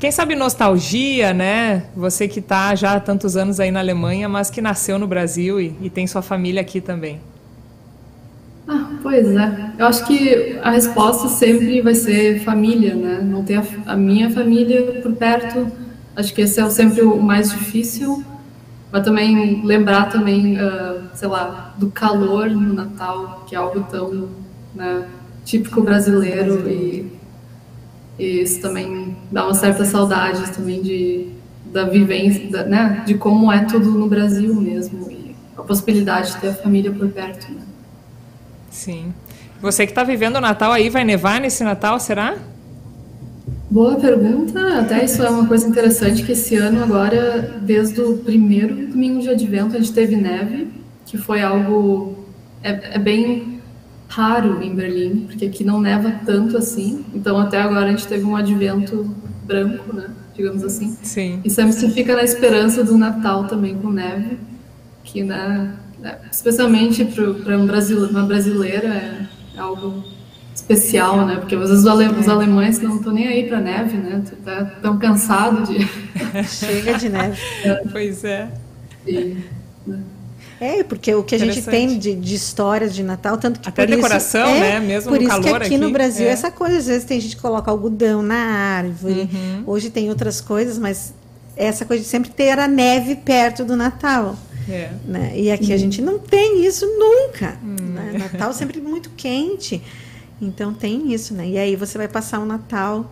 quem 0.00 0.10
sabe 0.10 0.34
nostalgia, 0.34 1.34
né? 1.34 1.84
Você 1.94 2.26
que 2.26 2.38
está 2.38 2.74
já 2.74 2.94
há 2.94 3.00
tantos 3.00 3.36
anos 3.36 3.60
aí 3.60 3.70
na 3.70 3.80
Alemanha, 3.80 4.30
mas 4.30 4.48
que 4.48 4.62
nasceu 4.62 4.98
no 4.98 5.06
Brasil 5.06 5.60
e, 5.60 5.76
e 5.82 5.90
tem 5.90 6.06
sua 6.06 6.22
família 6.22 6.62
aqui 6.62 6.80
também. 6.80 7.20
Ah, 8.68 8.90
pois 9.02 9.26
é. 9.28 9.72
Eu 9.78 9.86
acho 9.86 10.06
que 10.06 10.58
a 10.62 10.70
resposta 10.70 11.28
sempre 11.28 11.80
vai 11.80 11.94
ser 11.94 12.40
família, 12.40 12.94
né? 12.94 13.20
Não 13.22 13.42
ter 13.42 13.56
a, 13.56 13.64
a 13.86 13.96
minha 13.96 14.30
família 14.30 15.00
por 15.02 15.12
perto. 15.14 15.66
Acho 16.14 16.32
que 16.32 16.42
esse 16.42 16.60
é 16.60 16.70
sempre 16.70 17.02
o 17.02 17.20
mais 17.20 17.50
difícil. 17.50 18.24
Mas 18.92 19.04
também 19.04 19.64
lembrar 19.64 20.10
também, 20.10 20.56
uh, 20.58 21.02
sei 21.14 21.26
lá, 21.26 21.74
do 21.78 21.90
calor 21.90 22.50
no 22.50 22.74
Natal, 22.74 23.44
que 23.46 23.54
é 23.54 23.58
algo 23.58 23.86
tão 23.90 24.28
né, 24.74 25.06
típico 25.44 25.80
brasileiro 25.80 26.68
e, 26.68 27.10
e, 28.18 28.42
isso 28.42 28.60
também 28.60 29.16
dá 29.30 29.44
uma 29.44 29.54
certa 29.54 29.84
saudade 29.84 30.52
também 30.52 30.82
de 30.82 31.28
da 31.72 31.84
vivência, 31.84 32.50
da, 32.50 32.64
né, 32.64 33.02
de 33.06 33.14
como 33.14 33.50
é 33.50 33.64
tudo 33.64 33.92
no 33.92 34.06
Brasil 34.06 34.54
mesmo 34.54 35.10
e 35.10 35.34
a 35.56 35.62
possibilidade 35.62 36.32
de 36.32 36.36
ter 36.42 36.48
a 36.48 36.54
família 36.54 36.92
por 36.92 37.08
perto. 37.08 37.50
Né? 37.50 37.62
Sim. 38.72 39.12
Você 39.60 39.86
que 39.86 39.92
está 39.92 40.02
vivendo 40.02 40.36
o 40.36 40.40
Natal 40.40 40.72
aí, 40.72 40.88
vai 40.88 41.04
nevar 41.04 41.40
nesse 41.40 41.62
Natal, 41.62 42.00
será? 42.00 42.36
Boa 43.70 43.94
pergunta. 43.94 44.80
Até 44.80 45.04
isso 45.04 45.22
é 45.22 45.30
uma 45.30 45.46
coisa 45.46 45.68
interessante 45.68 46.24
que 46.24 46.32
esse 46.32 46.56
ano 46.56 46.82
agora, 46.82 47.60
desde 47.62 48.00
o 48.00 48.18
primeiro 48.18 48.88
domingo 48.88 49.20
de 49.20 49.30
Advento, 49.30 49.76
a 49.76 49.78
gente 49.78 49.92
teve 49.92 50.16
neve, 50.16 50.68
que 51.06 51.16
foi 51.16 51.42
algo 51.42 52.26
é, 52.62 52.96
é 52.96 52.98
bem 52.98 53.60
raro 54.08 54.62
em 54.62 54.74
Berlim, 54.74 55.26
porque 55.26 55.46
aqui 55.46 55.64
não 55.64 55.80
neva 55.80 56.12
tanto 56.26 56.56
assim. 56.58 57.04
Então 57.14 57.38
até 57.38 57.60
agora 57.60 57.86
a 57.86 57.90
gente 57.90 58.06
teve 58.06 58.24
um 58.24 58.36
Advento 58.36 59.14
branco, 59.44 59.94
né? 59.94 60.10
Digamos 60.34 60.62
assim. 60.64 60.96
Sim. 61.02 61.40
E 61.44 61.48
sempre 61.48 61.72
se 61.72 61.88
fica 61.90 62.14
na 62.14 62.22
esperança 62.22 62.84
do 62.84 62.98
Natal 62.98 63.44
também 63.44 63.74
com 63.76 63.90
neve, 63.90 64.38
que 65.04 65.22
né, 65.22 65.72
especialmente 66.30 67.04
para 67.04 67.56
um 67.56 67.66
brasile 67.66 68.06
uma 68.06 68.22
brasileira, 68.22 68.88
é, 68.88 69.26
é, 69.56 69.60
algo 69.60 70.04
especial, 70.54 71.26
né? 71.26 71.36
Porque 71.36 71.54
às 71.54 71.60
vezes 71.62 71.84
os, 71.84 71.86
ale 71.86 72.06
os 72.06 72.28
alemães 72.28 72.78
não 72.80 72.96
estão 72.96 73.12
nem 73.12 73.26
aí 73.26 73.48
para 73.48 73.60
neve, 73.60 73.96
né? 73.96 74.22
Tá 74.44 74.64
tão 74.82 74.98
cansado 74.98 75.62
de 75.64 75.86
chega 76.46 76.98
de 76.98 77.08
neve. 77.08 77.40
É. 77.64 77.82
Pois 77.90 78.24
é. 78.24 78.48
E, 79.06 79.36
né? 79.86 80.00
É, 80.60 80.84
porque 80.84 81.12
o 81.12 81.24
que 81.24 81.34
a 81.34 81.38
gente 81.38 81.60
tem 81.62 81.98
de, 81.98 82.14
de, 82.14 82.34
histórias 82.36 82.94
de 82.94 83.02
Natal, 83.02 83.36
tanto 83.36 83.58
que 83.58 83.68
Até 83.68 83.84
decoração, 83.84 84.46
isso, 84.46 84.56
é, 84.56 84.60
né? 84.60 84.80
Mesmo 84.80 85.10
por 85.10 85.18
no 85.18 85.22
isso 85.22 85.30
calor 85.30 85.42
que 85.42 85.50
aqui, 85.50 85.66
aqui 85.66 85.78
no 85.78 85.90
Brasil 85.90 86.26
é. 86.26 86.30
essa 86.30 86.52
coisa, 86.52 86.78
às 86.78 86.86
vezes 86.86 87.04
tem 87.04 87.20
gente 87.20 87.34
que 87.34 87.42
coloca 87.42 87.68
algodão 87.68 88.22
na 88.22 88.36
árvore. 88.36 89.28
Uhum. 89.32 89.64
Hoje 89.66 89.90
tem 89.90 90.08
outras 90.08 90.40
coisas, 90.40 90.78
mas 90.78 91.14
essa 91.56 91.84
coisa 91.84 92.04
de 92.04 92.08
sempre 92.08 92.30
ter 92.30 92.58
a 92.60 92.68
neve 92.68 93.16
perto 93.16 93.64
do 93.64 93.74
Natal. 93.74 94.36
É. 94.68 94.90
Né? 95.04 95.32
E 95.36 95.50
aqui 95.50 95.72
a 95.72 95.76
gente 95.76 96.00
não 96.00 96.18
tem 96.18 96.64
isso 96.64 96.86
nunca. 96.86 97.58
Hum. 97.62 97.76
Né? 97.94 98.12
Natal 98.18 98.52
sempre 98.52 98.80
muito 98.80 99.10
quente. 99.10 99.82
Então 100.40 100.74
tem 100.74 101.12
isso, 101.12 101.34
né? 101.34 101.48
E 101.48 101.58
aí 101.58 101.76
você 101.76 101.96
vai 101.98 102.08
passar 102.08 102.40
o 102.40 102.44
Natal. 102.44 103.10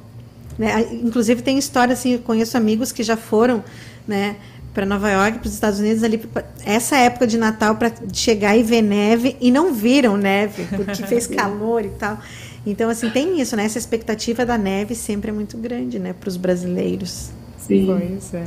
Né? 0.58 0.88
Inclusive 0.92 1.42
tem 1.42 1.58
história 1.58 1.92
assim, 1.92 2.14
eu 2.14 2.18
conheço 2.20 2.56
amigos 2.56 2.92
que 2.92 3.02
já 3.02 3.16
foram, 3.16 3.64
né? 4.06 4.36
para 4.72 4.86
Nova 4.86 5.10
York, 5.10 5.38
para 5.38 5.48
os 5.48 5.54
Estados 5.54 5.80
Unidos 5.80 6.02
ali 6.04 6.20
essa 6.64 6.96
época 6.96 7.26
de 7.26 7.36
Natal 7.36 7.74
para 7.74 7.92
chegar 8.12 8.56
e 8.56 8.62
ver 8.62 8.82
neve 8.82 9.36
e 9.40 9.50
não 9.50 9.74
viram 9.74 10.16
neve 10.16 10.64
porque 10.76 11.06
fez 11.06 11.26
calor 11.28 11.84
e 11.84 11.90
tal. 11.90 12.18
Então 12.64 12.88
assim 12.88 13.10
tem 13.10 13.40
isso, 13.40 13.56
né? 13.56 13.64
Essa 13.64 13.78
expectativa 13.78 14.44
da 14.46 14.56
neve 14.56 14.94
sempre 14.94 15.30
é 15.30 15.32
muito 15.32 15.56
grande, 15.56 15.98
né, 15.98 16.12
para 16.12 16.28
os 16.28 16.36
brasileiros. 16.36 17.30
Sim. 17.58 17.86
Pois 17.86 18.34
é. 18.34 18.46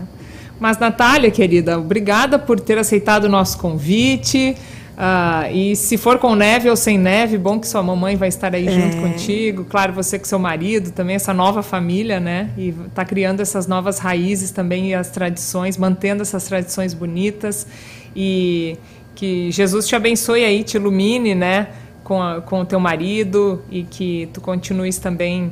Mas 0.64 0.78
Natália, 0.78 1.30
querida, 1.30 1.78
obrigada 1.78 2.40
por 2.40 2.58
ter 2.58 2.78
aceitado 2.78 3.26
o 3.26 3.30
nosso 3.30 3.58
convite. 3.58 4.56
Ah, 4.98 5.52
e 5.52 5.76
se 5.76 5.98
for 5.98 6.20
com 6.20 6.36
neve 6.36 6.70
ou 6.70 6.76
sem 6.78 6.98
neve, 6.98 7.38
bom 7.38 7.60
que 7.60 7.68
sua 7.68 7.84
mamãe 7.84 8.16
vai 8.16 8.30
estar 8.30 8.56
aí 8.56 8.66
é. 8.66 8.72
junto 8.72 8.96
contigo. 8.96 9.66
Claro, 9.66 9.92
você 9.92 10.18
com 10.18 10.24
seu 10.24 10.40
marido, 10.40 10.92
também 10.92 11.18
essa 11.18 11.34
nova 11.34 11.62
família, 11.62 12.18
né? 12.18 12.50
E 12.58 12.74
está 12.88 13.04
criando 13.04 13.42
essas 13.42 13.68
novas 13.68 14.00
raízes 14.00 14.52
também 14.52 14.92
e 14.92 14.94
as 14.94 15.10
tradições, 15.10 15.78
mantendo 15.78 16.22
essas 16.22 16.46
tradições 16.46 16.94
bonitas. 16.94 17.68
E 18.16 18.78
que 19.16 19.52
Jesus 19.52 19.86
te 19.86 19.98
abençoe 19.98 20.46
aí, 20.46 20.64
te 20.64 20.78
ilumine, 20.78 21.36
né? 21.36 21.72
Com, 22.06 22.24
a, 22.24 22.40
com 22.40 22.62
o 22.62 22.66
teu 22.66 22.80
marido 22.80 23.62
e 23.70 23.84
que 23.84 24.30
tu 24.32 24.40
continues 24.40 24.98
também 24.98 25.52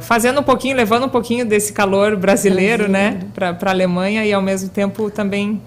fazendo 0.00 0.40
um 0.40 0.42
pouquinho, 0.42 0.76
levando 0.76 1.04
um 1.04 1.08
pouquinho 1.08 1.44
desse 1.44 1.72
calor 1.72 2.16
brasileiro, 2.16 2.88
brasileiro. 2.88 2.88
né? 2.88 3.20
Para 3.34 3.56
a 3.62 3.70
Alemanha 3.70 4.24
e 4.24 4.32
ao 4.32 4.42
mesmo 4.42 4.68
tempo 4.68 5.10
também 5.10 5.60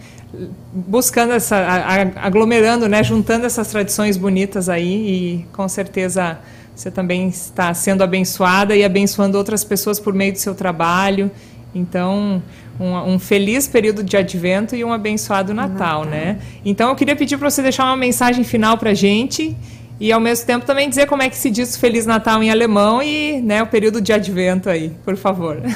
buscando 0.71 1.33
essa, 1.33 1.57
aglomerando, 2.17 2.87
né, 2.87 3.03
juntando 3.03 3.45
essas 3.45 3.69
tradições 3.69 4.17
bonitas 4.17 4.67
aí 4.69 5.39
e 5.39 5.45
com 5.53 5.67
certeza 5.67 6.37
você 6.75 6.91
também 6.91 7.27
está 7.27 7.73
sendo 7.73 8.03
abençoada 8.03 8.75
e 8.75 8.83
abençoando 8.83 9.37
outras 9.37 9.63
pessoas 9.63 9.99
por 9.99 10.13
meio 10.13 10.31
do 10.31 10.37
seu 10.37 10.53
trabalho. 10.53 11.31
Então, 11.73 12.41
um, 12.79 12.93
um 13.13 13.19
feliz 13.19 13.67
período 13.67 14.03
de 14.03 14.15
advento 14.15 14.75
e 14.75 14.83
um 14.83 14.93
abençoado 14.93 15.55
Natal, 15.55 16.03
Natal. 16.03 16.05
né? 16.05 16.39
Então, 16.63 16.89
eu 16.89 16.95
queria 16.95 17.15
pedir 17.15 17.37
para 17.37 17.49
você 17.49 17.63
deixar 17.63 17.85
uma 17.85 17.97
mensagem 17.97 18.43
final 18.43 18.77
para 18.77 18.91
a 18.91 18.93
gente 18.93 19.55
e, 19.99 20.11
ao 20.11 20.19
mesmo 20.19 20.45
tempo, 20.45 20.65
também 20.65 20.89
dizer 20.89 21.07
como 21.07 21.23
é 21.23 21.29
que 21.29 21.37
se 21.37 21.49
diz 21.49 21.75
Feliz 21.75 22.05
Natal 22.05 22.41
em 22.43 22.51
alemão 22.51 23.01
e 23.01 23.41
né, 23.41 23.63
o 23.63 23.67
período 23.67 23.99
de 23.99 24.13
advento 24.13 24.69
aí, 24.69 24.91
por 25.03 25.15
favor. 25.15 25.61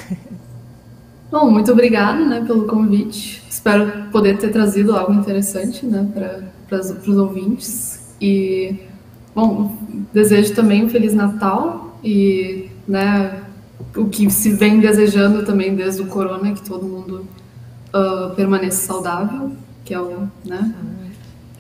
Bom, 1.32 1.50
muito 1.50 1.72
obrigada 1.72 2.26
né, 2.26 2.44
pelo 2.46 2.66
convite. 2.68 3.42
Espero 3.50 4.10
poder 4.12 4.38
ter 4.38 4.50
trazido 4.50 4.94
algo 4.94 5.14
interessante 5.14 5.86
né, 5.86 6.06
para 6.68 6.80
os 6.80 7.18
ouvintes. 7.18 8.14
E, 8.20 8.76
bom, 9.34 9.78
desejo 10.14 10.54
também 10.54 10.84
um 10.84 10.90
Feliz 10.90 11.14
Natal 11.14 11.98
e 12.04 12.68
né, 12.86 13.42
o 13.96 14.06
que 14.08 14.30
se 14.30 14.52
vem 14.52 14.82
desejando 14.82 15.46
também 15.46 15.74
desde 15.74 16.02
o 16.02 16.08
corona, 16.08 16.52
que 16.52 16.62
todo 16.68 16.86
mundo 16.86 17.26
uh, 17.96 18.36
permaneça 18.36 18.86
saudável, 18.86 19.54
que 19.86 19.94
é 19.94 20.02
o, 20.02 20.28
né, 20.46 20.76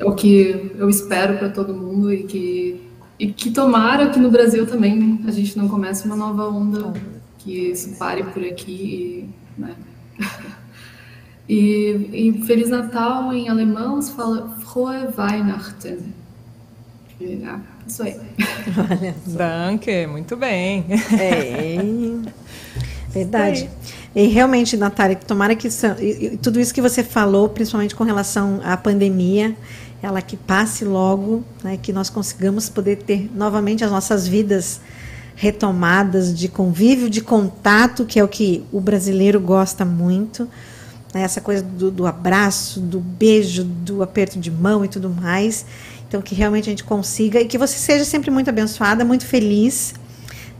é 0.01 0.05
o 0.05 0.15
que 0.15 0.71
eu 0.75 0.89
espero 0.89 1.37
para 1.37 1.49
todo 1.49 1.73
mundo 1.73 2.11
e 2.11 2.23
que, 2.23 2.81
e 3.19 3.27
que 3.27 3.51
tomara 3.51 4.09
que 4.09 4.19
no 4.19 4.31
Brasil 4.31 4.65
também 4.65 5.21
a 5.27 5.31
gente 5.31 5.55
não 5.57 5.69
comece 5.69 6.05
uma 6.05 6.15
nova 6.15 6.49
onda, 6.49 6.91
que 7.37 7.71
isso 7.71 7.95
pare 7.97 8.23
por 8.23 8.43
aqui 8.43 9.29
e 9.57 9.61
né? 9.61 9.75
E, 11.49 12.09
e, 12.13 12.45
Feliz 12.45 12.69
Natal 12.69 13.33
em 13.33 13.49
alemão 13.49 14.01
se 14.01 14.13
fala 14.13 14.55
Frohe 14.61 15.07
Weihnachten. 15.17 15.97
É, 17.19 17.59
isso 17.85 18.03
aí. 18.03 18.15
Olha 18.77 19.15
Danke, 19.27 20.07
muito 20.07 20.37
bem. 20.37 20.85
É, 21.19 21.75
verdade. 23.11 23.69
E 24.15 24.27
realmente, 24.27 24.77
Natália, 24.77 25.17
tomara 25.17 25.53
que 25.53 25.67
isso, 25.67 25.87
tudo 26.41 26.57
isso 26.57 26.73
que 26.73 26.81
você 26.81 27.03
falou, 27.03 27.49
principalmente 27.49 27.95
com 27.95 28.05
relação 28.05 28.61
à 28.63 28.77
pandemia, 28.77 29.53
ela 30.01 30.21
que 30.21 30.35
passe 30.35 30.83
logo, 30.83 31.43
né, 31.63 31.77
que 31.77 31.93
nós 31.93 32.09
consigamos 32.09 32.69
poder 32.69 32.97
ter 32.97 33.29
novamente 33.35 33.83
as 33.83 33.91
nossas 33.91 34.27
vidas 34.27 34.81
retomadas 35.35 36.37
de 36.37 36.47
convívio, 36.47 37.09
de 37.09 37.21
contato, 37.21 38.05
que 38.05 38.19
é 38.19 38.23
o 38.23 38.27
que 38.27 38.63
o 38.71 38.79
brasileiro 38.79 39.39
gosta 39.39 39.85
muito. 39.85 40.47
Né? 41.13 41.21
Essa 41.21 41.41
coisa 41.41 41.63
do, 41.63 41.91
do, 41.91 42.05
abraço, 42.05 42.79
do 42.79 42.99
beijo, 42.99 43.63
do 43.63 44.01
aperto 44.03 44.39
de 44.39 44.51
mão 44.51 44.83
e 44.83 44.87
tudo 44.87 45.09
mais. 45.09 45.65
Então, 46.07 46.21
que 46.21 46.35
realmente 46.35 46.69
a 46.69 46.71
gente 46.71 46.83
consiga 46.83 47.39
e 47.39 47.45
que 47.45 47.57
você 47.57 47.77
seja 47.77 48.03
sempre 48.03 48.29
muito 48.29 48.49
abençoada, 48.49 49.05
muito 49.05 49.25
feliz, 49.25 49.93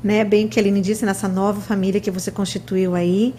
né? 0.04 0.24
Bem 0.24 0.46
o 0.46 0.50
que 0.50 0.60
a 0.60 0.64
Aline 0.64 0.82
disse, 0.82 1.06
nessa 1.06 1.28
nova 1.28 1.60
família 1.62 2.00
que 2.00 2.10
você 2.10 2.32
constituiu 2.32 2.96
aí. 2.96 3.36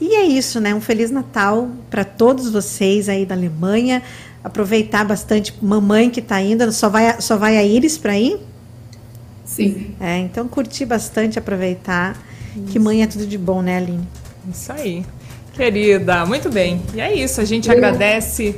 E 0.00 0.16
é 0.16 0.24
isso, 0.24 0.60
né? 0.60 0.74
Um 0.74 0.80
Feliz 0.80 1.10
Natal 1.10 1.70
para 1.88 2.04
todos 2.04 2.50
vocês 2.50 3.08
aí 3.08 3.24
da 3.24 3.34
Alemanha. 3.34 4.02
Aproveitar 4.44 5.04
bastante. 5.04 5.54
Mamãe 5.60 6.10
que 6.10 6.20
está 6.20 6.40
indo, 6.40 6.70
só 6.70 6.88
vai, 6.90 7.20
só 7.20 7.36
vai 7.36 7.56
a 7.56 7.64
Iris 7.64 7.98
para 7.98 8.16
ir? 8.16 8.38
Sim. 9.44 9.94
É, 9.98 10.18
então 10.18 10.46
curtir 10.46 10.84
bastante, 10.84 11.38
aproveitar. 11.38 12.16
Isso. 12.54 12.66
Que 12.66 12.78
mãe 12.78 13.02
é 13.02 13.06
tudo 13.06 13.26
de 13.26 13.38
bom, 13.38 13.62
né, 13.62 13.78
Aline? 13.78 14.06
Isso 14.50 14.70
aí. 14.70 15.04
Querida, 15.54 16.26
muito 16.26 16.50
bem. 16.50 16.82
E 16.94 17.00
é 17.00 17.14
isso, 17.14 17.40
a 17.40 17.44
gente 17.44 17.68
Eu... 17.68 17.74
agradece 17.74 18.56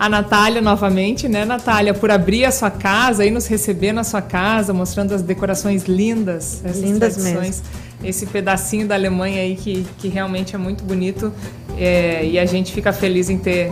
a 0.00 0.08
Natália 0.08 0.62
novamente, 0.62 1.28
né, 1.28 1.44
Natália, 1.44 1.92
por 1.92 2.10
abrir 2.10 2.46
a 2.46 2.50
sua 2.50 2.70
casa 2.70 3.24
e 3.24 3.30
nos 3.30 3.46
receber 3.46 3.92
na 3.92 4.02
sua 4.02 4.22
casa, 4.22 4.72
mostrando 4.72 5.14
as 5.14 5.20
decorações 5.20 5.84
lindas, 5.84 6.64
essas 6.64 6.80
lindas 6.80 7.16
tradições, 7.16 7.62
mesmo. 7.62 7.64
esse 8.02 8.24
pedacinho 8.24 8.88
da 8.88 8.94
Alemanha 8.94 9.42
aí 9.42 9.56
que, 9.56 9.86
que 9.98 10.08
realmente 10.08 10.54
é 10.54 10.58
muito 10.58 10.82
bonito 10.84 11.30
é, 11.76 12.24
e 12.24 12.38
a 12.38 12.46
gente 12.46 12.72
fica 12.72 12.94
feliz 12.94 13.28
em 13.28 13.36
ter, 13.36 13.70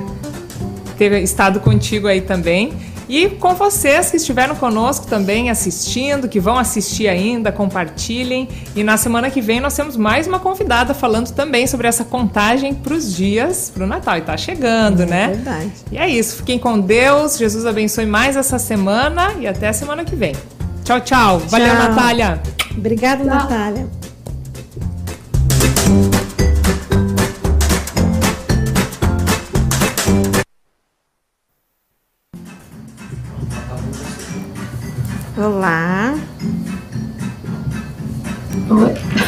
ter 0.99 1.13
estado 1.23 1.61
contigo 1.61 2.09
aí 2.09 2.21
também. 2.21 2.73
E 3.09 3.31
com 3.31 3.55
vocês 3.55 4.11
que 4.11 4.19
estiveram 4.19 4.55
conosco 4.55 5.07
também 5.07 5.49
assistindo, 5.49 6.29
que 6.29 6.39
vão 6.39 6.59
assistir 6.59 7.09
ainda, 7.09 7.51
compartilhem. 7.51 8.47
E 8.77 8.85
na 8.85 8.99
semana 8.99 9.31
que 9.31 9.41
vem 9.41 9.61
nós 9.61 9.75
temos 9.75 9.97
mais 9.97 10.27
uma 10.27 10.39
convidada 10.39 10.93
falando 10.93 11.31
também 11.31 11.67
sobre 11.67 11.89
essa 11.89 12.05
contagem 12.05 12.75
para 12.75 12.93
os 12.93 13.17
dias 13.17 13.73
para 13.73 13.85
o 13.85 13.87
Natal. 13.87 14.19
E 14.19 14.21
tá 14.21 14.37
chegando, 14.37 15.05
é 15.05 15.07
né? 15.07 15.29
Verdade. 15.29 15.73
E 15.91 15.97
é 15.97 16.07
isso. 16.07 16.37
Fiquem 16.37 16.59
com 16.59 16.79
Deus. 16.79 17.39
Jesus 17.39 17.65
abençoe 17.65 18.05
mais 18.05 18.37
essa 18.37 18.59
semana 18.59 19.33
e 19.41 19.47
até 19.47 19.69
a 19.69 19.73
semana 19.73 20.05
que 20.05 20.15
vem. 20.15 20.35
Tchau, 20.85 21.01
tchau. 21.01 21.39
Valeu, 21.39 21.67
Tchau. 21.67 21.89
Natália. 21.89 22.43
Obrigada, 22.77 23.25
Tchau. 23.25 23.35
Natália. 23.35 23.89
Olá. 35.39 36.19
Oi. 38.69 39.28